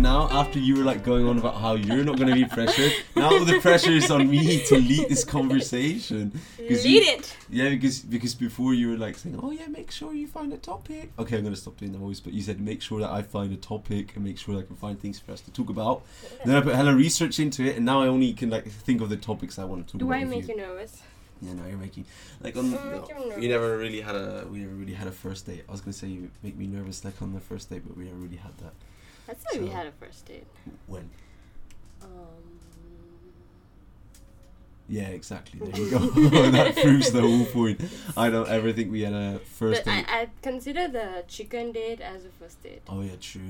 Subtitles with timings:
[0.00, 2.92] now after you were like going on about how you're not going to be pressured,
[3.16, 6.40] now the pressure is on me to lead this conversation.
[6.58, 7.36] Lead you- it.
[7.50, 10.56] Yeah, because because before you were like saying, "Oh yeah, make sure you find a
[10.58, 13.22] topic." Okay, I'm gonna stop doing that voice, but you said make sure that I
[13.22, 15.68] find a topic and make sure that I can find things for us to talk
[15.70, 16.02] about.
[16.44, 19.00] Then I put a hella research into it, and now I only can like think
[19.00, 20.20] of the topics I want to talk Do about.
[20.20, 20.54] I make you.
[20.54, 21.02] you nervous?
[21.40, 22.04] Yeah, now you're making
[22.42, 22.72] like on.
[22.72, 25.64] Mm, you we never really had a we never really had a first date.
[25.68, 28.04] I was gonna say you make me nervous like on the first date, but we
[28.04, 28.74] never really had that.
[29.28, 30.46] That's why we So- had a first date.
[30.88, 31.08] When?
[32.02, 32.08] Um,
[34.88, 35.60] Yeah, exactly.
[35.60, 35.98] There you go.
[36.50, 37.80] that proves the whole point.
[38.16, 40.06] I don't ever think we had a first but I, date.
[40.08, 42.82] I consider the chicken date as a first date.
[42.88, 43.42] oh yeah, true.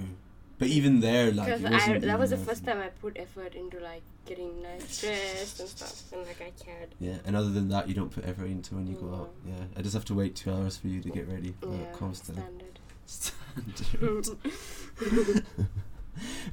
[0.59, 3.79] But even there, like, Because I that was the first time I put effort into
[3.79, 6.96] like getting nice dressed and stuff, and like I cared.
[6.98, 9.30] Yeah, and other than that, you don't put effort into when you go out.
[9.46, 11.54] Yeah, I just have to wait two hours for you to get ready.
[11.62, 12.77] yeah, standard.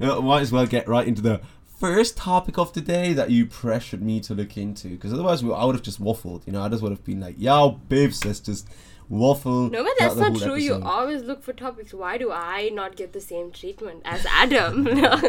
[0.00, 1.40] might as well get right into the
[1.78, 5.64] first topic of the day that you pressured me to look into, because otherwise I
[5.64, 6.46] would have just waffled.
[6.46, 8.68] You know, I just would have been like, "Yo, babes, let's just
[9.08, 10.56] waffle." No, but that's not true.
[10.56, 11.92] You always look for topics.
[11.92, 14.86] Why do I not get the same treatment as Adam?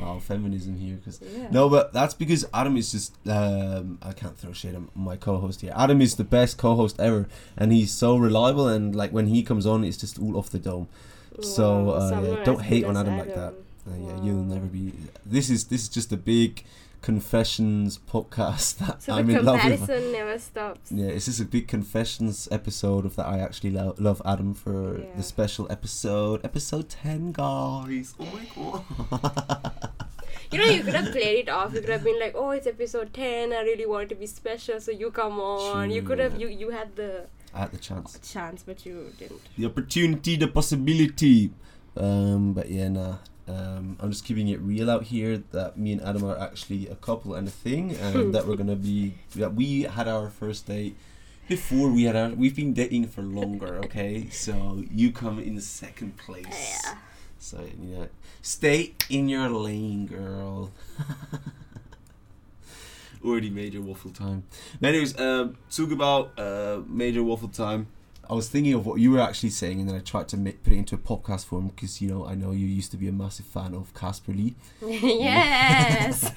[0.00, 1.48] Wow, feminism here, because Yeah.
[1.50, 3.14] No, but that's because Adam is just.
[3.26, 5.72] Um, I can't throw shade on my co-host here.
[5.76, 8.68] Adam is the best co-host ever, and he's so reliable.
[8.68, 10.88] And like when he comes on, it's just all off the dome.
[11.42, 13.54] So uh, yeah, don't hate on as Adam like that.
[13.54, 13.64] Adam.
[13.90, 14.92] Uh, yeah, you'll never be.
[15.26, 16.64] This is this is just a big
[17.02, 19.78] confessions podcast that So I'm the in love with.
[19.78, 20.92] comparison never stops.
[20.92, 24.98] Yeah, it's just a big confessions episode of that I actually lo- love Adam for
[24.98, 25.04] Yeah.
[25.16, 28.14] the special episode, episode ten, guys.
[28.20, 29.90] Oh my god.
[30.52, 31.72] You know, you could have played it off.
[31.74, 33.52] You could have been like, "Oh, it's episode ten.
[33.52, 36.48] I really want it to be special, so you come on." you could have you
[36.48, 38.18] you had the I had the chance.
[38.32, 39.40] chance, but you didn't.
[39.56, 41.52] the opportunity, the possibility.
[41.96, 43.16] Um, but yeah, nah.
[43.50, 46.94] Um, I'm just keeping it real out here that me and Adam are actually a
[46.94, 50.96] couple and a thing, and that we're gonna be that we had our first date
[51.48, 52.30] before we had our.
[52.30, 54.28] We've been dating for longer, okay?
[54.30, 56.46] So you come in second place.
[56.48, 56.94] Yeah.
[57.38, 58.06] So yeah,
[58.42, 60.70] stay in your lane, girl.
[63.24, 64.44] Already major waffle time.
[64.82, 67.88] Anyways, um, talk about uh, major waffle time.
[68.30, 70.62] I was thinking of what you were actually saying, and then I tried to make,
[70.62, 73.08] put it into a podcast form because you know I know you used to be
[73.08, 74.54] a massive fan of Casper Lee.
[74.86, 76.32] yes.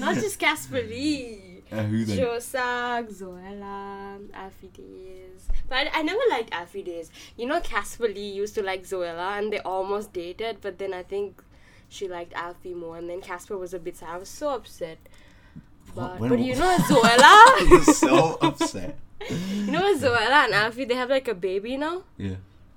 [0.00, 1.62] Not just Casper Lee.
[1.70, 2.16] Uh, who then?
[2.16, 5.42] Joe Sugg, Zoella, Alfie Deyes.
[5.68, 7.10] But I, I never liked Alfie Deyes.
[7.36, 11.04] You know, Casper Lee used to like Zoella and they almost dated, but then I
[11.04, 11.40] think
[11.88, 14.08] she liked Alfie more and then Casper was a bit sad.
[14.08, 14.98] I was so upset.
[15.94, 18.98] But, but you know, I Zoella, was so upset.
[19.30, 22.02] You know, Zoella and Alfie, they have like a baby now.
[22.16, 22.36] Yeah.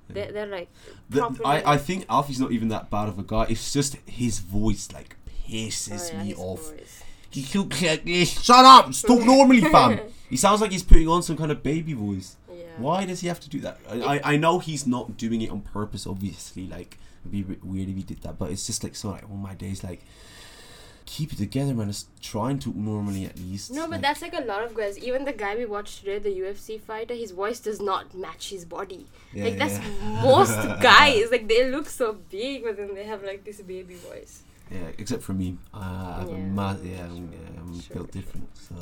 [0.09, 0.69] They're, they're like,
[1.09, 3.47] The, I, I think Alfie's not even that bad of a guy.
[3.49, 5.15] It's just his voice like
[5.47, 6.71] pisses oh, yeah, me off.
[6.71, 7.03] voice.
[7.29, 8.41] He looks like this.
[8.41, 8.93] Shut up!
[8.93, 9.99] Talk normally, fam.
[10.29, 12.37] He sounds like he's putting on some kind of baby voice.
[12.49, 12.63] Yeah.
[12.77, 13.79] Why does he have to do that?
[13.89, 16.07] I, I, I know he's not doing it on purpose.
[16.07, 18.39] Obviously, like it'd be weird if he did that.
[18.39, 19.09] But it's just like so.
[19.09, 20.01] Like all my days, like
[21.05, 21.89] keep it together, man.
[21.89, 23.71] It's trying to normally at least.
[23.71, 24.97] No, but Like, that's like a lot of guys.
[24.99, 28.65] Even the guy we watched today, the UFC fighter, his voice does not match his
[28.65, 29.05] body.
[29.33, 30.21] Yeah, like that's yeah.
[30.23, 31.31] most guys.
[31.31, 34.43] Like they look so big, but then they have like this baby voice.
[34.71, 35.57] Yeah, except for me.
[35.73, 37.95] Uh, I have a Yeah, ma- yeah, I'm, yeah, I'm sure.
[37.97, 38.49] built different.
[38.57, 38.75] So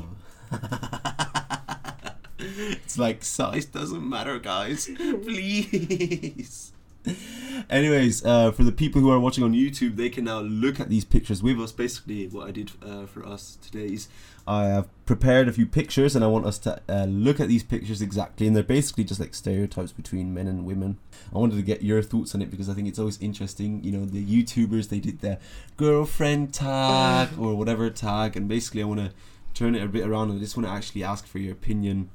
[2.39, 4.89] it's like size doesn't matter, guys.
[4.97, 6.72] Please.
[7.69, 10.89] Anyways, uh, for the people who are watching on YouTube, they can now look at
[10.89, 11.71] these pictures with us.
[11.71, 14.07] Basically, what I did uh, for us today is
[14.47, 17.63] I have prepared a few pictures, and I want us to uh, look at these
[17.63, 18.47] pictures exactly.
[18.47, 20.97] And they're basically just like stereotypes between men and women.
[21.33, 23.83] I wanted to get your thoughts on it because I think it's always interesting.
[23.83, 25.39] You know, the YouTubers they did their
[25.77, 29.11] girlfriend tag or whatever tag, and basically I want to
[29.53, 32.09] turn it a bit around and I just want to actually ask for your opinion.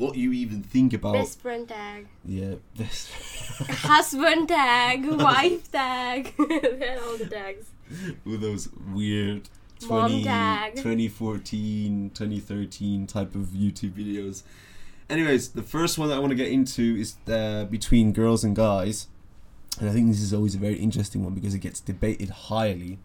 [0.00, 1.12] What you even think about?
[1.12, 3.10] Best friend tag, Yeah, best.
[3.68, 6.32] husband tag, wife tag.
[6.38, 7.66] all the tags.
[8.24, 9.50] with those weird
[9.86, 10.22] Mom 20,
[10.80, 14.42] 2014, 2013 type of YouTube videos.
[15.10, 18.56] Anyways, the first one that I want to get into is uh, between girls and
[18.56, 19.06] guys.
[19.78, 23.00] And I think this is always a very interesting one because it gets debated highly.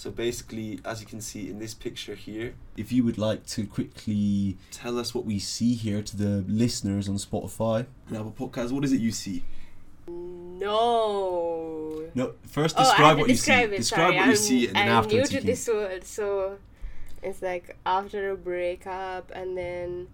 [0.00, 3.66] So basically, as you can see in this picture here, if you would like to
[3.66, 8.72] quickly tell us what we see here to the listeners on Spotify and Apple Podcasts,
[8.72, 9.44] what is it you see?
[10.08, 12.02] No.
[12.14, 13.52] No, first Oh, I describe what you see.
[13.52, 13.76] it.
[13.76, 14.16] Describe sorry.
[14.16, 15.46] what you I'm, see, and then I'm afterwards new to can.
[15.46, 16.56] this world, so
[17.22, 20.08] it's like after a breakup, and then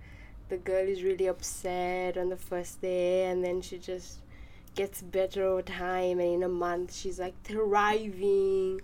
[0.48, 4.18] the girl is really upset on the first day, and then she just
[4.74, 8.80] gets better over time, and in a month she's like thriving,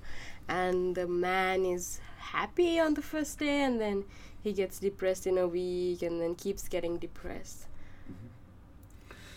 [0.48, 4.04] and the man is happy on the first day, and then
[4.42, 7.66] he gets depressed in a week, and then keeps getting depressed.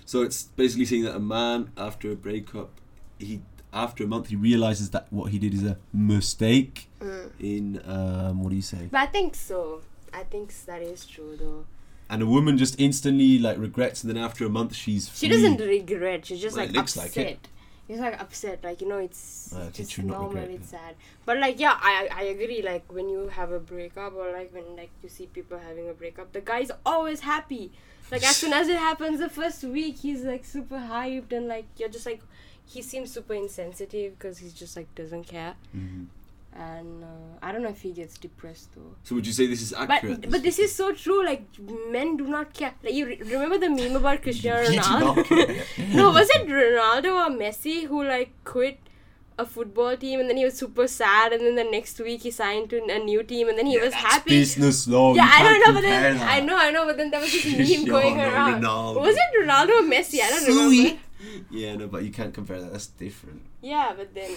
[0.05, 2.69] So it's basically saying that a man after a breakup,
[3.17, 3.41] he
[3.73, 6.87] after a month he realizes that what he did is a mistake.
[7.01, 7.31] Mm.
[7.39, 8.87] In um, what do you say?
[8.91, 9.81] But I think so.
[10.13, 11.65] I think that is true though.
[12.07, 15.29] And a woman just instantly like regrets, and then after a month she's She free.
[15.29, 16.27] doesn't regret.
[16.27, 17.17] She's just Well, like it looks upset.
[17.17, 17.47] like it.
[17.87, 20.37] It's like upset, like you know, it's Uh, it's just normal.
[20.37, 20.95] It's sad,
[21.25, 22.61] but like yeah, I I agree.
[22.63, 25.93] Like when you have a breakup, or like when like you see people having a
[25.93, 27.71] breakup, the guy's always happy.
[28.11, 31.65] Like as soon as it happens, the first week he's like super hyped, and like
[31.77, 32.21] you're just like,
[32.65, 35.53] he seems super insensitive because he's just like doesn't care.
[35.75, 36.07] Mhm.
[36.57, 37.07] And uh,
[37.41, 38.95] I don't know if he gets depressed though.
[39.03, 40.21] So would you say this is accurate?
[40.21, 41.25] But but this is so true.
[41.25, 41.43] Like
[41.91, 42.73] men do not care.
[42.81, 45.93] Like you re- remember the meme about Cristiano Ronaldo?
[45.93, 48.79] no, was it Ronaldo or Messi who like quit
[49.37, 52.31] a football team and then he was super sad and then the next week he
[52.31, 54.29] signed to a new team and then he Yeah, was that's happy.
[54.29, 55.13] Business law.
[55.13, 57.45] yeah, I don't know, but then I know, I know, but then there was this
[57.45, 58.61] meme going around.
[58.63, 59.01] Ronaldo.
[59.01, 60.21] Was it Ronaldo or Messi?
[60.21, 60.77] I don't Sui.
[60.77, 61.01] remember.
[61.51, 62.71] Yeah, no, but you can't compare that.
[62.71, 63.41] That's different.
[63.61, 64.31] Yeah, but then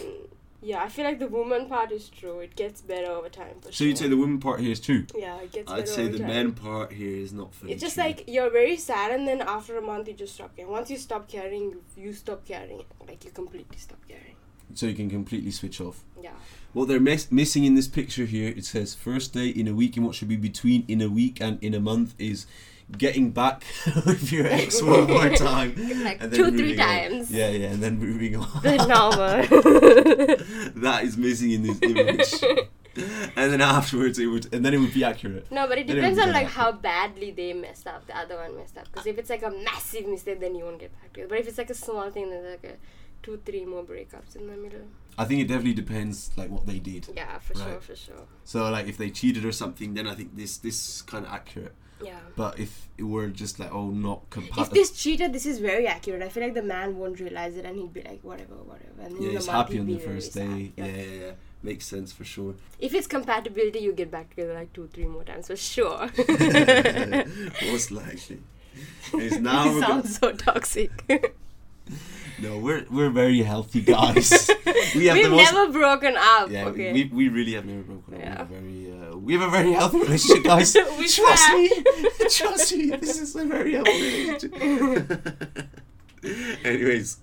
[0.61, 2.41] yeah, I feel like the woman part is true.
[2.41, 3.87] It gets better over time for So sure.
[3.87, 5.05] you'd say the woman part here is true.
[5.17, 6.27] yeah, it gets better I'd say the time.
[6.29, 8.05] men part here is not fully It's just true.
[8.05, 10.71] like you're very sad, and then after a month, you just stop caring.
[10.73, 12.83] Once you stop caring, you, you stop caring.
[13.07, 14.35] Like you completely stop caring.
[14.75, 16.03] so you can completely switch off.
[16.21, 16.33] Yeah.
[16.75, 19.97] What they're miss- missing in this picture here, it says first day in a week,
[19.97, 22.47] and what should be between in a week and in a month is
[22.97, 23.63] getting back
[24.07, 25.75] with your ex one more time.
[26.05, 26.87] Like and then two, three moving on.
[26.87, 27.31] times.
[27.31, 28.49] Yeah, yeah, and then moving on.
[28.63, 30.73] The normal.
[30.83, 32.33] that is missing in this image.
[33.37, 35.51] and then afterwards, it would, and then it would be accurate.
[35.53, 36.65] no, but it it depends would on like accurate.
[36.65, 38.07] how badly they messed up.
[38.07, 38.87] The other one messed up.
[38.91, 41.29] Because if it's like a massive mistake, then you won't get back to it.
[41.29, 42.77] But if it's like a small thing, then like a
[43.23, 44.87] two, three more breakups in the middle.
[45.19, 47.09] I think it definitely depends, like what they did.
[47.15, 48.25] Yeah, for sure, for sure.
[48.45, 51.33] So, like if they cheated or something, then I think this this is kind of
[51.33, 51.75] accurate.
[52.01, 52.21] Yeah.
[52.37, 55.87] But if it were just like oh not If compatible, this cheated, this is very
[55.89, 56.23] accurate.
[56.23, 59.03] I feel like the man won't realize it, and he'd be like, whatever, whatever.
[59.03, 60.73] And then yeah, he's happy on the first day.
[60.77, 61.31] Yeah, yeah, yeah,
[61.63, 62.55] makes sense for sure.
[62.79, 66.09] If it's compatibility, you get back together like two, three more times for sure.
[67.73, 68.41] Most likely.
[69.15, 70.91] It's now it sounds so toxic.
[72.43, 74.51] no, we're we're very healthy guys.
[74.95, 75.53] we have We've the most.
[75.53, 76.51] never broken up.
[76.51, 76.93] yeah, okay.
[76.93, 78.19] we, we really have never broken up.
[78.19, 78.39] We Yeah.
[78.39, 80.75] have a very uh, we have a very healthy relationship, guys.
[80.99, 81.71] We Trust me,
[82.31, 82.91] trust me.
[82.97, 85.69] This is a very healthy relationship.
[86.65, 87.19] Anyways,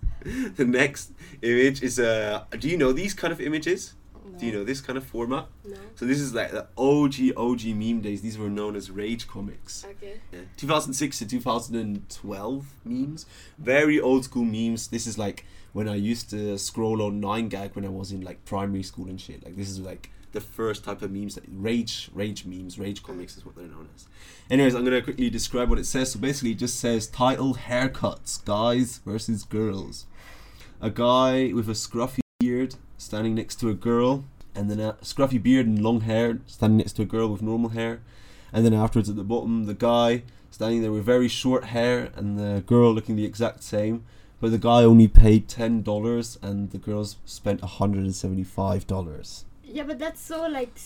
[0.55, 2.43] the next image is uh.
[2.59, 3.93] Do you know these kind of images?
[4.37, 5.47] Do you know this kind of format?
[5.63, 5.77] No.
[5.95, 8.21] So this is like the OG OG meme days.
[8.21, 9.85] These were known as rage comics.
[9.85, 10.19] Okay.
[10.31, 10.41] Yeah.
[10.57, 13.25] 2006 to 2012 memes.
[13.57, 14.87] Very old school memes.
[14.87, 18.43] This is like when I used to scroll on 9gag when I was in like
[18.45, 19.43] primary school and shit.
[19.43, 23.37] Like this is like the first type of memes that rage rage memes, rage comics
[23.37, 24.07] is what they're known as.
[24.49, 26.11] Anyways, I'm gonna quickly describe what it says.
[26.11, 30.05] So basically it just says title haircuts, guys versus girls.
[30.81, 32.19] A guy with a scruffy
[33.05, 36.93] standing next to a girl, and then a scruffy beard and long hair standing next
[36.93, 38.01] to a girl with normal hair,
[38.51, 42.39] and then afterwards at the bottom, the guy standing there with very short hair and
[42.39, 44.03] the girl looking the exact same,
[44.39, 49.45] but the guy only paid ten dollars and the girls spent hundred and seventy-five dollars.
[49.63, 50.79] Yeah, but that's so like.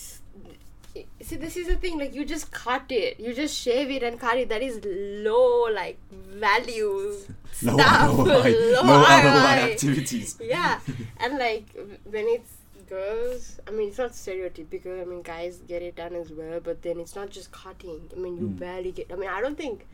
[1.22, 2.00] See, this is the thing.
[2.00, 3.20] Like, you just cut it.
[3.20, 4.50] You just shave it and cut it.
[4.50, 7.14] That is low, like value
[7.64, 8.18] Low stuff.
[8.18, 8.26] ROI,
[8.74, 9.72] low low ROI.
[9.74, 10.38] activities.
[10.42, 10.80] yeah
[11.18, 11.66] and like
[12.06, 12.52] when it's
[12.90, 16.82] girls i mean it's not stereotypical i mean guys get it done as well but
[16.82, 18.58] then it's not just cutting i mean you Mm.
[18.60, 19.86] barely get i mean i don't think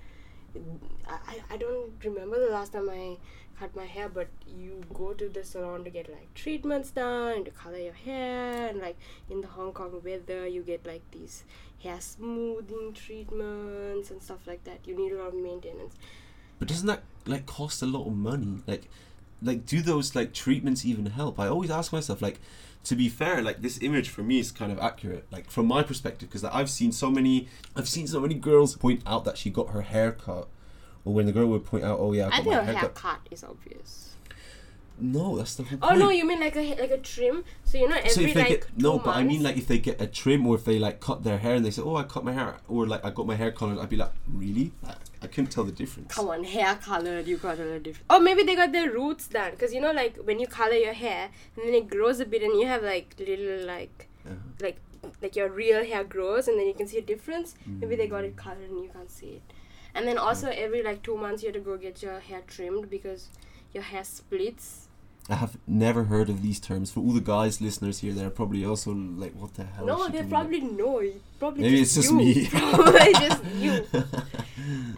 [1.07, 3.17] I, I- don't remember the last time i
[3.59, 7.51] cut my hair but you go to the salon to get like treatments done to
[7.51, 8.97] color your hair and like
[9.29, 11.43] in the hong kong weather you get like these
[11.81, 15.95] hair smoothing treatments and stuff like that you need a lot of maintenance
[16.59, 18.61] But doesn't that like cost a lot of money?
[18.67, 18.87] Like,
[19.41, 21.39] like do those like treatments even help?
[21.39, 22.39] I always ask myself like.
[22.85, 25.83] To be fair, like this image for me is kind of accurate, like from my
[25.83, 29.49] perspective, because I've seen so many, I've seen so many girls point out that she
[29.49, 30.47] got her hair cut,
[31.03, 32.63] or when the girl would point out, "Oh yeah, I i got think my a
[32.63, 34.14] hair cut." haircut is obvious
[34.97, 35.99] No, that's the whole Oh point.
[35.99, 37.43] no, you mean like a like a trim?
[37.65, 39.57] So you know every so if they like get no, two but I mean like
[39.57, 41.81] if they get a trim or if they like cut their hair and they say,
[41.81, 44.11] "Oh, I cut my hair," or like I got my hair colored, I'd be like,
[44.27, 46.13] "Really?" I, I couldn't tell the difference.
[46.15, 48.05] Come on, hair colored, you got a little different.
[48.09, 50.93] Or maybe they got their roots done, because you know, like when you color your
[50.93, 54.35] hair and then it grows a bit, and you have like little like Uh-huh.
[54.61, 54.79] like
[55.21, 57.55] like your real hair grows, and then you can see a difference.
[57.65, 59.41] Maybe they got it colored and you can't see it.
[59.93, 62.89] And then also every like two months you have to go get your hair trimmed
[62.89, 63.27] because
[63.73, 64.84] your hair splits.
[65.27, 66.91] I have never heard of these terms.
[66.91, 70.19] For all the guys listeners here, they're probably also like, "What the hell?" no, they
[70.19, 71.01] doing?" probably know.
[71.39, 72.17] Probably Maybe just it's just you.
[72.17, 72.47] me.
[72.51, 73.85] probably just you.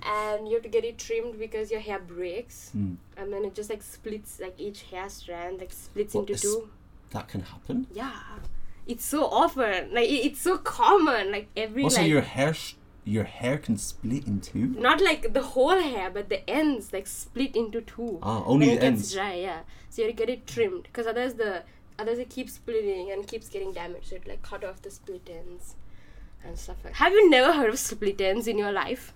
[0.05, 2.95] And you have to get it trimmed because your hair breaks, Hmm.
[3.17, 4.39] and then it just like splits.
[4.39, 6.69] Like each hair strand like splits What, into two.
[7.11, 7.87] that can happen.
[7.93, 8.11] Yeah,
[8.85, 9.93] it's so often.
[9.93, 11.31] Like it, it's so common.
[11.31, 12.75] Like every Also, like your hair, sh-
[13.07, 14.67] your hair can split in two.
[14.87, 18.19] not like the whole hair, but the ends like split into two.
[18.21, 19.13] Ah, only when the it gets ends.
[19.13, 19.59] dry, yeah.
[19.89, 21.63] So you get it trimmed because otherwise the
[21.99, 24.07] otherwise it keeps splitting and keeps getting damaged.
[24.09, 25.75] So it like cut off the split ends
[26.43, 26.93] and stuff like.
[26.95, 29.13] Have you never heard of split ends in your life?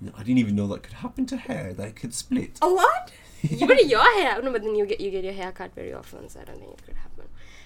[0.00, 1.72] No, I didn't even know that could happen to hair.
[1.72, 2.58] That it could split.
[2.62, 3.12] A what?
[3.42, 4.40] Even your hair.
[4.42, 6.58] No, but then you get you get your hair cut very often, so I don't
[6.60, 7.19] think it could happen.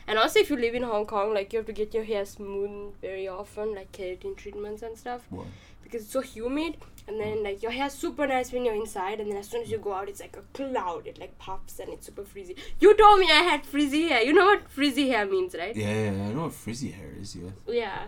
[0.06, 2.25] And also, if you live in Hong Kong, like you have to get your hair
[2.25, 5.46] smoothed very often, like keratin treatments and stuff, What?
[5.82, 6.76] because it's so humid.
[7.06, 9.70] And then like your hair's super nice when you're inside, and then as soon as
[9.70, 11.06] you go out, it's like a cloud.
[11.06, 12.56] It like puffs and it's super frizzy.
[12.80, 14.23] You told me I had frizzy hair.
[14.23, 15.76] You know what frizzy hair means, right?
[15.76, 17.37] Yeah, yeah, yeah, I know what frizzy hair is.
[17.37, 17.50] Yeah.
[17.66, 18.06] Yeah.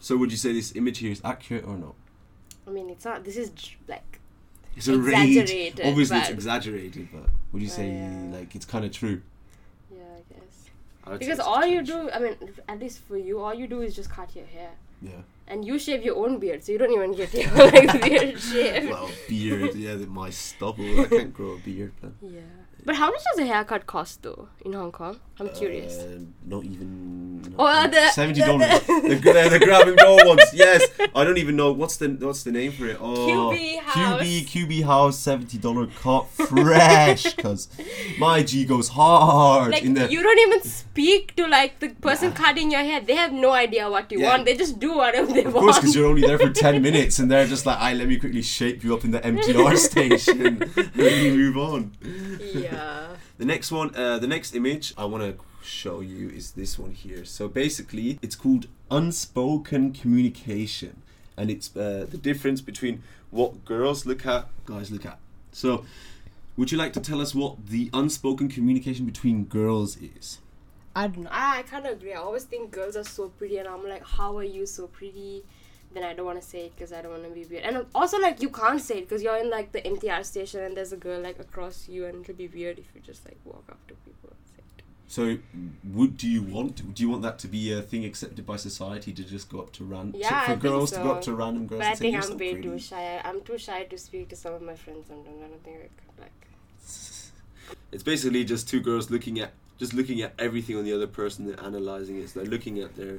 [0.00, 1.94] So, would you say this image here is accurate or not?
[2.66, 3.24] I mean, it's not.
[3.24, 4.20] This is j- like
[4.76, 5.38] It's a range.
[5.38, 8.28] Exaggerated, Obviously, it's exaggerated, but would you oh, say yeah.
[8.38, 9.22] like it's kind of true?
[9.90, 10.38] yeah, I guess.
[10.38, 12.36] I would say Because it's all you do, I mean,
[12.68, 14.70] at least for you, all you do is just cut your hair.
[15.02, 15.22] Yeah.
[15.46, 18.88] And you shave your own beard, so you don't even get your like, beard shaved.
[18.88, 19.74] Well, beard.
[19.74, 21.00] Yeah, my stubble.
[21.00, 22.14] I can't grow a beard, man.
[22.22, 22.40] yeah.
[22.86, 25.18] But how much does a haircut cost though in Hong Kong?
[25.40, 25.98] I'm curious.
[25.98, 27.40] Uh, not even.
[27.42, 28.68] not Oh, uh, the- seventy dollars.
[28.86, 30.42] the- The, the, the grab and go ones.
[30.52, 32.98] Yes, I don't even know what's the what's the name for it.
[33.00, 34.22] Oh, QB House.
[34.22, 37.34] QB QB House seventy dollar cut fresh.
[37.36, 37.68] Cause
[38.18, 40.10] my G goes hard like in the.
[40.10, 43.00] you don't even speak to like the person cutting your hair.
[43.00, 44.28] They have no idea what you Yeah.
[44.30, 44.44] want.
[44.44, 45.64] They just do whatever they of want.
[45.64, 48.18] course, because you're only there for ten minutes, and they're just like, "I let me
[48.18, 51.92] quickly shape you up in the MTR station, and we move on."
[52.54, 52.73] yeah.
[53.38, 56.92] The next one, uh, the next image I want to show you is this one
[56.92, 57.24] here.
[57.24, 61.02] So basically, it's called unspoken communication,
[61.36, 65.18] and it's uh, the difference between what girls look at, guys look at.
[65.52, 65.84] So,
[66.56, 70.38] would you like to tell us what the unspoken communication between girls is?
[70.94, 71.30] I don't know.
[71.32, 72.12] I, I kind of agree.
[72.12, 75.42] I always think girls are so pretty, and I'm like, how are you so pretty?
[75.94, 77.62] Then I don't want to say it because I don't want to be weird.
[77.64, 80.76] And also, like, you can't say it because you're in like the MTR station and
[80.76, 83.64] there's a girl like across you, and it'll be weird if you just like walk
[83.70, 84.82] up to people and say it.
[85.06, 85.38] So,
[85.92, 89.12] would do you want do you want that to be a thing accepted by society
[89.12, 91.34] to just go up to random Yeah, I for think girls to go up to
[91.34, 92.68] random girls But I and say think you're I'm so way pretty?
[92.68, 93.20] too shy.
[93.24, 95.38] I'm too shy to speak to some of my friends sometimes.
[95.44, 96.32] I don't think I could like.
[97.92, 101.48] It's basically just two girls looking at just looking at everything on the other person
[101.48, 102.30] and analyzing it.
[102.30, 103.18] So they're looking at their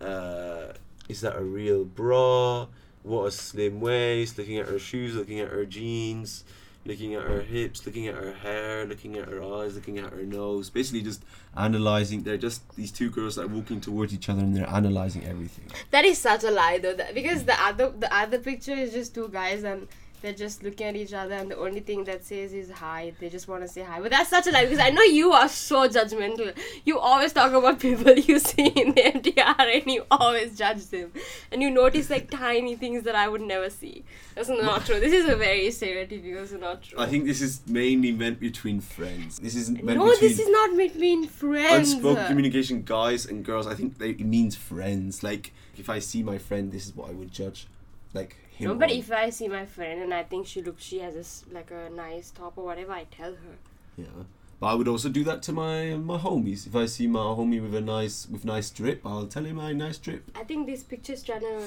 [0.00, 0.72] uh,
[1.08, 2.66] is that a real bra?
[3.02, 4.36] What a slim waist.
[4.38, 5.14] Looking at her shoes.
[5.14, 6.44] Looking at her jeans.
[6.84, 7.84] Looking at her hips.
[7.86, 8.84] Looking at her hair.
[8.84, 9.74] Looking at her eyes.
[9.74, 10.70] Looking at her nose.
[10.70, 11.22] Basically, just
[11.56, 12.22] analyzing.
[12.22, 15.66] They're just these two girls that are walking towards each other and they're analyzing everything.
[15.90, 19.14] That is such a lie though, that, because the other the other picture is just
[19.14, 19.88] two guys and
[20.26, 23.12] they're just looking at each other and the only thing that says is hi.
[23.20, 24.00] They just want to say hi.
[24.00, 26.52] But that's such a lie because I know you are so judgmental.
[26.84, 31.12] You always talk about people you see in the MTR and you always judge them.
[31.52, 34.04] And you notice like tiny things that I would never see.
[34.34, 34.98] That's not true.
[34.98, 36.98] This is a very stereotypical, it's not true.
[36.98, 39.38] I think this is mainly meant between friends.
[39.38, 41.92] This isn't meant no, this is not between friends.
[41.92, 46.22] unspoken communication guys and girls i think they, it means friends like if i see
[46.22, 47.66] my friend this is what i would judge
[48.14, 50.98] like him No, but if I see my friend and I think she looks, she
[51.00, 53.56] has a like a nice top or whatever, I tell her.
[53.96, 54.24] yeah.
[54.58, 56.66] But i would also do that to my my homies.
[56.66, 59.72] If i see my homie with a nice with nice drip i'll tell him my
[59.80, 60.30] nice drip.
[60.34, 61.58] I think this picture is trying to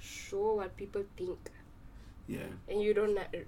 [0.00, 1.50] show what people think,
[2.30, 3.46] yeah and you don't like.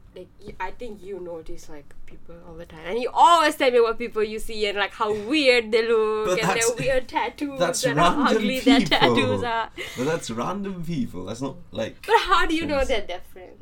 [0.58, 3.96] I think you notice like people all the time, and you always tell me what
[3.98, 7.98] people you see and like how weird they look and their weird tattoos that's and
[7.98, 8.98] how ugly their people.
[8.98, 9.70] tattoos are.
[9.96, 12.88] but that's random people that's not like But how do you know Friends.
[12.88, 13.58] that they're friends?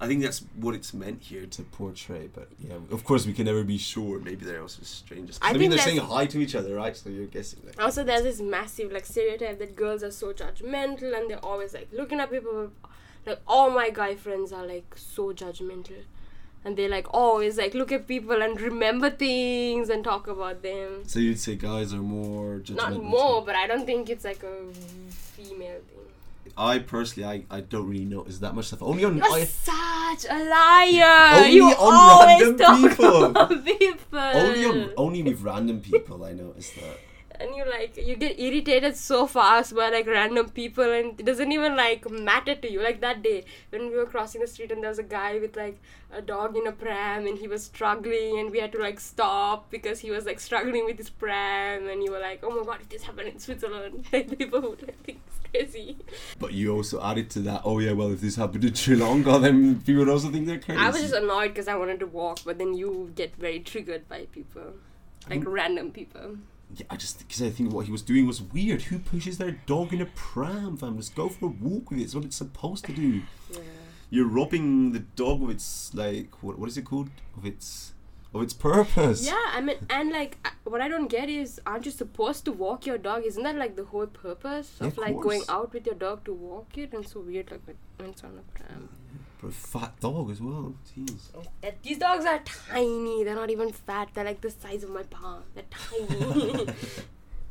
[0.00, 3.46] i think that's what it's meant here to portray but yeah of course we can
[3.46, 5.38] never be sure maybe they're also strangers.
[5.40, 8.02] I i, mean they're saying hi to each other right so you're guessing like Also,
[8.02, 12.18] there's this massive like stereotype that girls are so judgmental and they're always like looking
[12.18, 12.72] at people.
[13.26, 16.02] Like all my guy friends are like so judgmental,
[16.64, 21.02] and they like always like look at people and remember things and talk about them.
[21.06, 24.42] so you'd say guys are more just Not more, but I don't think it's like
[24.42, 24.72] a
[25.36, 26.00] female thing.
[26.56, 28.82] I personally, I, I don't really notice that much stuff.
[28.82, 31.38] Only on You're I, such a liar.
[31.38, 32.90] Only you on always random talk
[33.58, 33.78] people.
[33.78, 34.18] people.
[34.18, 37.00] only on, only with random people I notice that.
[37.40, 41.52] And you like you get irritated so fast by like random people and it doesn't
[41.52, 44.82] even like matter to you like that day when we were crossing the street and
[44.82, 45.80] there was a guy with like
[46.12, 49.68] a dog in a pram and he was struggling and we had to like stop
[49.70, 52.80] because he was like struggling with his pram and you were like oh my god
[52.80, 55.96] if this happened in switzerland like people would like, think it's crazy
[56.38, 57.62] But you also added to that.
[57.64, 60.58] Oh yeah, well if this happened in Sri Lanka, then people would also think they're
[60.60, 60.80] crazy.
[60.80, 64.08] i was just annoyed because i wanted to walk but then you get very triggered
[64.08, 64.74] by people
[65.30, 65.52] like Mm.
[65.60, 66.36] random people
[66.72, 68.82] Yeah, I just because I think what he was doing was weird.
[68.82, 70.96] Who pushes their dog in a pram, fam?
[70.96, 72.02] Just go for a walk with it.
[72.04, 73.22] It's what it's supposed to do.
[73.52, 73.58] yeah
[74.10, 77.10] You're robbing the dog of its like what what is it called?
[77.36, 77.92] Of its
[78.34, 79.24] of its purpose.
[79.24, 82.84] Yeah, I mean, and like, what I don't get is, aren't you supposed to walk
[82.84, 83.22] your dog?
[83.24, 86.24] Isn't that like the whole purpose Yeah, of of like going out with your dog
[86.24, 86.92] to walk it?
[86.92, 88.88] And so weird, like when when it's on a pram.
[89.44, 90.72] For a fat dog as well.
[90.96, 91.28] Jeez.
[91.34, 93.24] Uh, These dogs are tiny.
[93.24, 94.08] They're not even fat.
[94.14, 95.42] They're like the size of my palm.
[95.54, 96.66] They're tiny.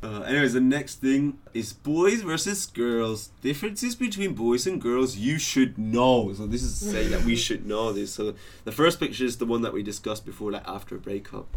[0.02, 3.30] Uh, anyways, the next thing is boys versus girls.
[3.42, 6.34] Differences between boys and girls you should know.
[6.34, 8.14] So this is saying that we should know this.
[8.16, 8.36] So
[8.66, 11.48] the first picture is the one that we discussed before, like after a breakup.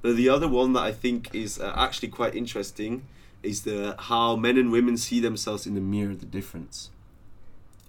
[0.00, 3.02] But the other one that I think is uh, actually quite interesting
[3.42, 6.14] is the how men and women see themselves in the mirror.
[6.14, 6.90] The difference.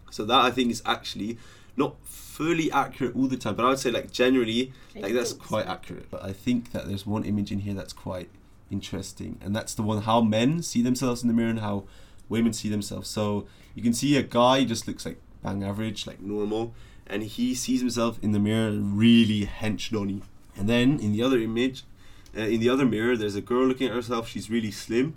[0.09, 1.37] So that I think is actually
[1.79, 5.65] not fully accurate all the time, but I would say like generally like that's quite
[5.65, 6.11] accurate.
[6.11, 8.29] But I think that there's one image in here that's quite
[8.69, 11.85] interesting, and that's the one how men see themselves in the mirror and how
[12.27, 13.09] women see themselves.
[13.09, 16.73] So you can see a guy just looks like bang average, like normal,
[17.07, 20.21] and he sees himself in the mirror really hench donny.
[20.55, 21.83] And then in the other image,
[22.37, 24.27] uh, in the other mirror, there's a girl looking at herself.
[24.27, 25.13] She's really slim,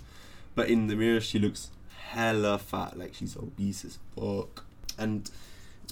[0.54, 1.70] but in the mirror she looks
[2.10, 4.64] hella fat, like she's obese as fuck.
[4.96, 5.30] And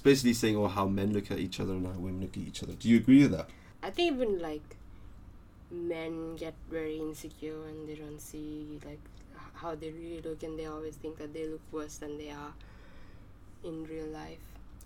[0.01, 2.43] it's basically saying, oh, how men look at each other and how women look at
[2.43, 2.73] each other.
[2.73, 3.51] Do you agree with that?
[3.83, 4.77] I think even like
[5.71, 9.01] men get very insecure and they don't see like
[9.53, 12.55] how they really look, and they always think that they look worse than they are
[13.63, 14.39] in real life.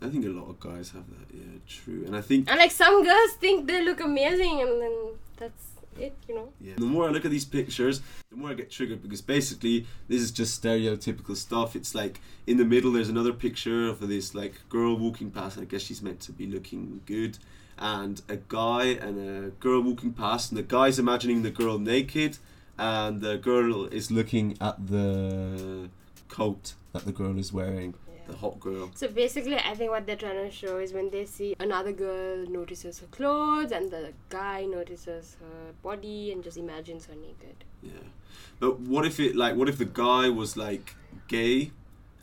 [0.03, 1.33] I think a lot of guys have that.
[1.33, 2.03] Yeah, true.
[2.07, 4.97] And I think And like some girls think they look amazing, and then
[5.37, 5.67] that's
[5.99, 6.53] it, you know.
[6.61, 6.75] Yeah.
[6.77, 10.21] The more I look at these pictures, the more I get triggered because basically this
[10.23, 11.77] is just stereotypical stuff.
[11.77, 15.59] It's like in the middle there's another picture of this like girl walking past.
[15.59, 17.39] I guess she's meant to be looking good,
[17.79, 22.39] and a guy and a girl walking past, and the guy's imagining the girl naked,
[22.79, 25.89] and the girl is looking at the
[26.29, 27.95] coat that the girl is wearing,
[28.27, 28.91] the hot girl.
[28.95, 32.47] So basically, I think what they're trying to show is when they see another girl
[32.47, 37.65] notices her clothes and the guy notices her body and just imagines her naked.
[37.83, 37.93] Yeah.
[38.61, 40.95] But what if it like what if the guy was like
[41.29, 41.71] gay,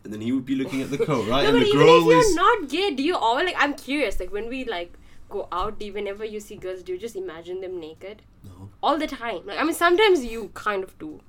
[0.04, 1.44] and then he would be looking at the coat, right?
[1.48, 2.36] no, and but the even girl if you're was.
[2.36, 3.56] not gay, do you always like?
[3.60, 4.20] I'm curious.
[4.20, 4.94] Like when we like
[5.30, 8.70] go out, do you- whenever you see girls, do you just imagine them naked No.
[8.82, 9.42] all the time?
[9.46, 11.22] Like I mean, sometimes you kind of do.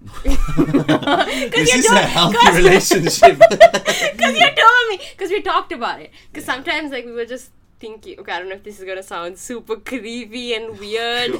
[0.24, 0.24] Is
[0.56, 3.38] you're this doing- a healthy relationship?
[3.38, 5.00] Because you told me.
[5.12, 6.10] Because we talked about it.
[6.32, 8.18] Because sometimes like we were just thinking.
[8.20, 11.34] Okay, I don't know if this is gonna sound super creepy and weird.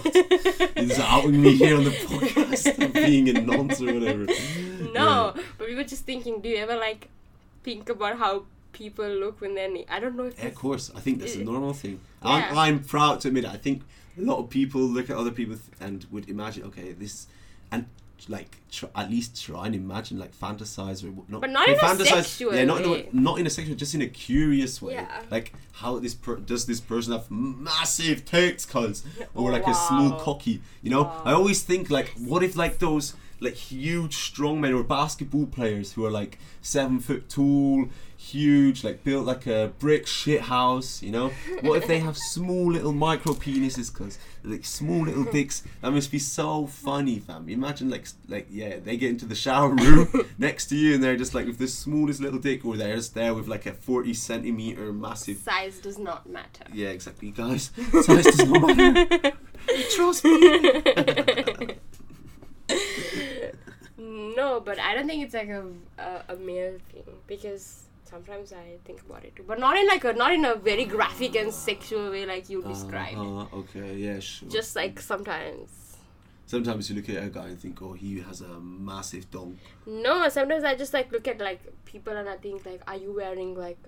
[0.76, 4.26] He's outing me here on the podcast of being a nonce or whatever.
[4.92, 6.40] No, but we were just thinking.
[6.40, 7.08] Do you ever like
[7.62, 9.70] think about how people look when they're?
[9.88, 10.38] I don't know if.
[10.38, 10.90] Yeah, of course.
[10.94, 12.00] I think that's a normal thing.
[12.22, 12.48] Yeah.
[12.50, 13.50] I'm, I'm proud to admit it.
[13.50, 13.82] I think
[14.18, 17.26] a lot of people look at other people th- and would imagine, okay, this,
[17.72, 17.86] and
[18.28, 21.40] like tr- at least try and imagine, like fantasize or not.
[21.40, 23.76] But not okay, in a fantasize- sexual Yeah, not in a, not in a sexual,
[23.76, 24.94] just in a curious way.
[24.94, 25.22] Yeah.
[25.30, 29.04] Like how this per- does this person have massive tits, cuz,
[29.34, 30.60] or like a small cocky.
[30.82, 31.22] You know, Wow.
[31.24, 35.92] I always think like, what if like those like huge strong men or basketball players
[35.94, 37.86] who are like seven foot tall,
[38.30, 41.30] huge, like built like a brick shit house, you know?
[41.62, 45.62] What if they have small little micro penises, cuz like small little dicks?
[45.82, 47.48] That must be so funny, fam.
[47.48, 51.16] Imagine like like yeah, they get into the shower room next to you and they're
[51.16, 54.14] just like with the smallest little dick, or they're just there with like a forty
[54.14, 55.38] centimeter massive.
[55.38, 56.64] Size does not matter.
[56.72, 57.70] Yeah, exactly, guys.
[58.02, 59.32] Size does not matter.
[59.94, 61.76] Trust me.
[63.98, 65.64] no, but I don't think it's like a,
[65.98, 70.04] a a male thing because sometimes I think about it too, but not in like
[70.04, 73.18] a not in a very graphic and sexual way like you described.
[73.18, 74.48] Uh, okay, yeah, sure.
[74.48, 75.96] Just like sometimes.
[76.46, 79.56] Sometimes you look at a guy and think, oh, he has a massive dong.
[79.86, 83.12] No, sometimes I just like look at like people and I think like, are you
[83.14, 83.78] wearing like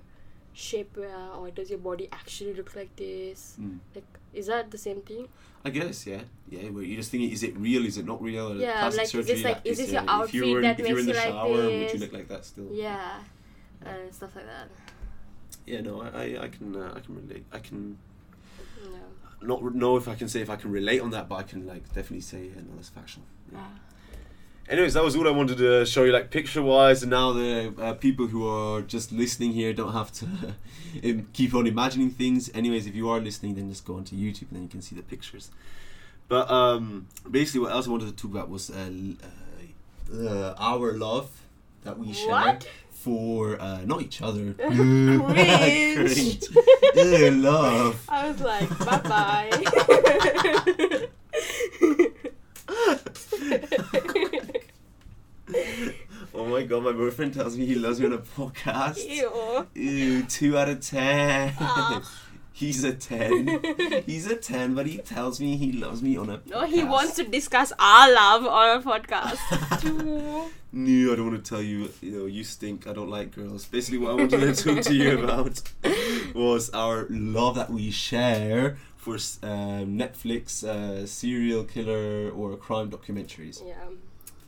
[0.55, 3.57] shapewear or does your body actually look like this?
[3.61, 3.79] Mm.
[3.95, 5.29] Like, is that the same thing?
[5.65, 6.71] I guess, yeah, yeah.
[6.71, 7.85] Where you just thinking, is it real?
[7.87, 8.53] Is it not real?
[8.53, 10.95] Or Yeah, like, is this, like, is this your uh, outfit in, that if you
[10.95, 12.01] were in the makes you like shower, would you this?
[12.01, 12.69] look like that still?
[12.73, 13.21] Yeah,
[13.87, 14.68] and stuff like that.
[15.66, 16.07] Yeah, no, I,
[16.38, 17.45] I, I can, uh, I can relate.
[17.53, 17.99] I can
[18.83, 18.88] Yeah.
[19.42, 21.42] not re- know if I can say if I can relate on that, but I
[21.45, 23.25] can like definitely say, yeah, no, that's factual.
[23.53, 23.59] Yeah.
[23.61, 23.71] Ah.
[24.68, 27.75] Anyways, that was all I wanted to show you, like picture wise, and now the
[27.79, 30.27] uh, people who are just listening here don't have to
[31.33, 32.49] keep on imagining things.
[32.55, 34.95] Anyways, if you are listening, then just go onto YouTube and then you can see
[34.95, 35.51] the pictures.
[36.29, 38.88] But um, basically, what else I wanted to talk about was uh,
[40.12, 41.29] uh, uh, our love
[41.83, 42.68] that we share What?
[43.03, 44.53] For uh, not each other.
[44.59, 46.45] Cringe.
[46.95, 48.05] Ew, love.
[48.09, 49.51] I was like, bye bye.
[56.35, 59.07] Oh my god, my boyfriend tells me he loves me on a podcast.
[59.07, 59.67] Ew.
[59.75, 61.53] Ew, two out of ten.
[62.53, 63.61] He's a ten.
[64.07, 66.41] He's a ten, but he tells me he loves me on a.
[66.47, 70.49] No, he wants to discuss our love on a podcast.
[70.75, 71.91] No, I don't want to tell you.
[72.01, 72.87] You know, you stink.
[72.87, 73.67] I don't like girls.
[73.67, 75.61] Basically, what I wanted to talk to you about
[76.35, 83.62] was our love that we share for um, Netflix uh, serial killer or crime documentaries.
[83.67, 83.75] yeah.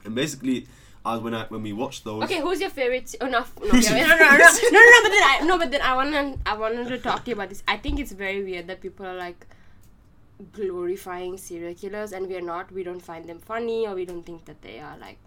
[0.06, 0.66] And basically,
[1.04, 2.24] uh, when I when we watched those.
[2.24, 3.14] Okay, who's your favorite?
[3.20, 5.58] Oh no, no, Who's okay, no, no, no, no, no, no, But then I no,
[5.58, 7.62] but then I wanted I wanted to talk to you about this.
[7.68, 9.46] I think it's very weird that people are like
[10.52, 12.72] glorifying serial killers, and we are not.
[12.72, 15.18] We don't find them funny, or we don't think that they are like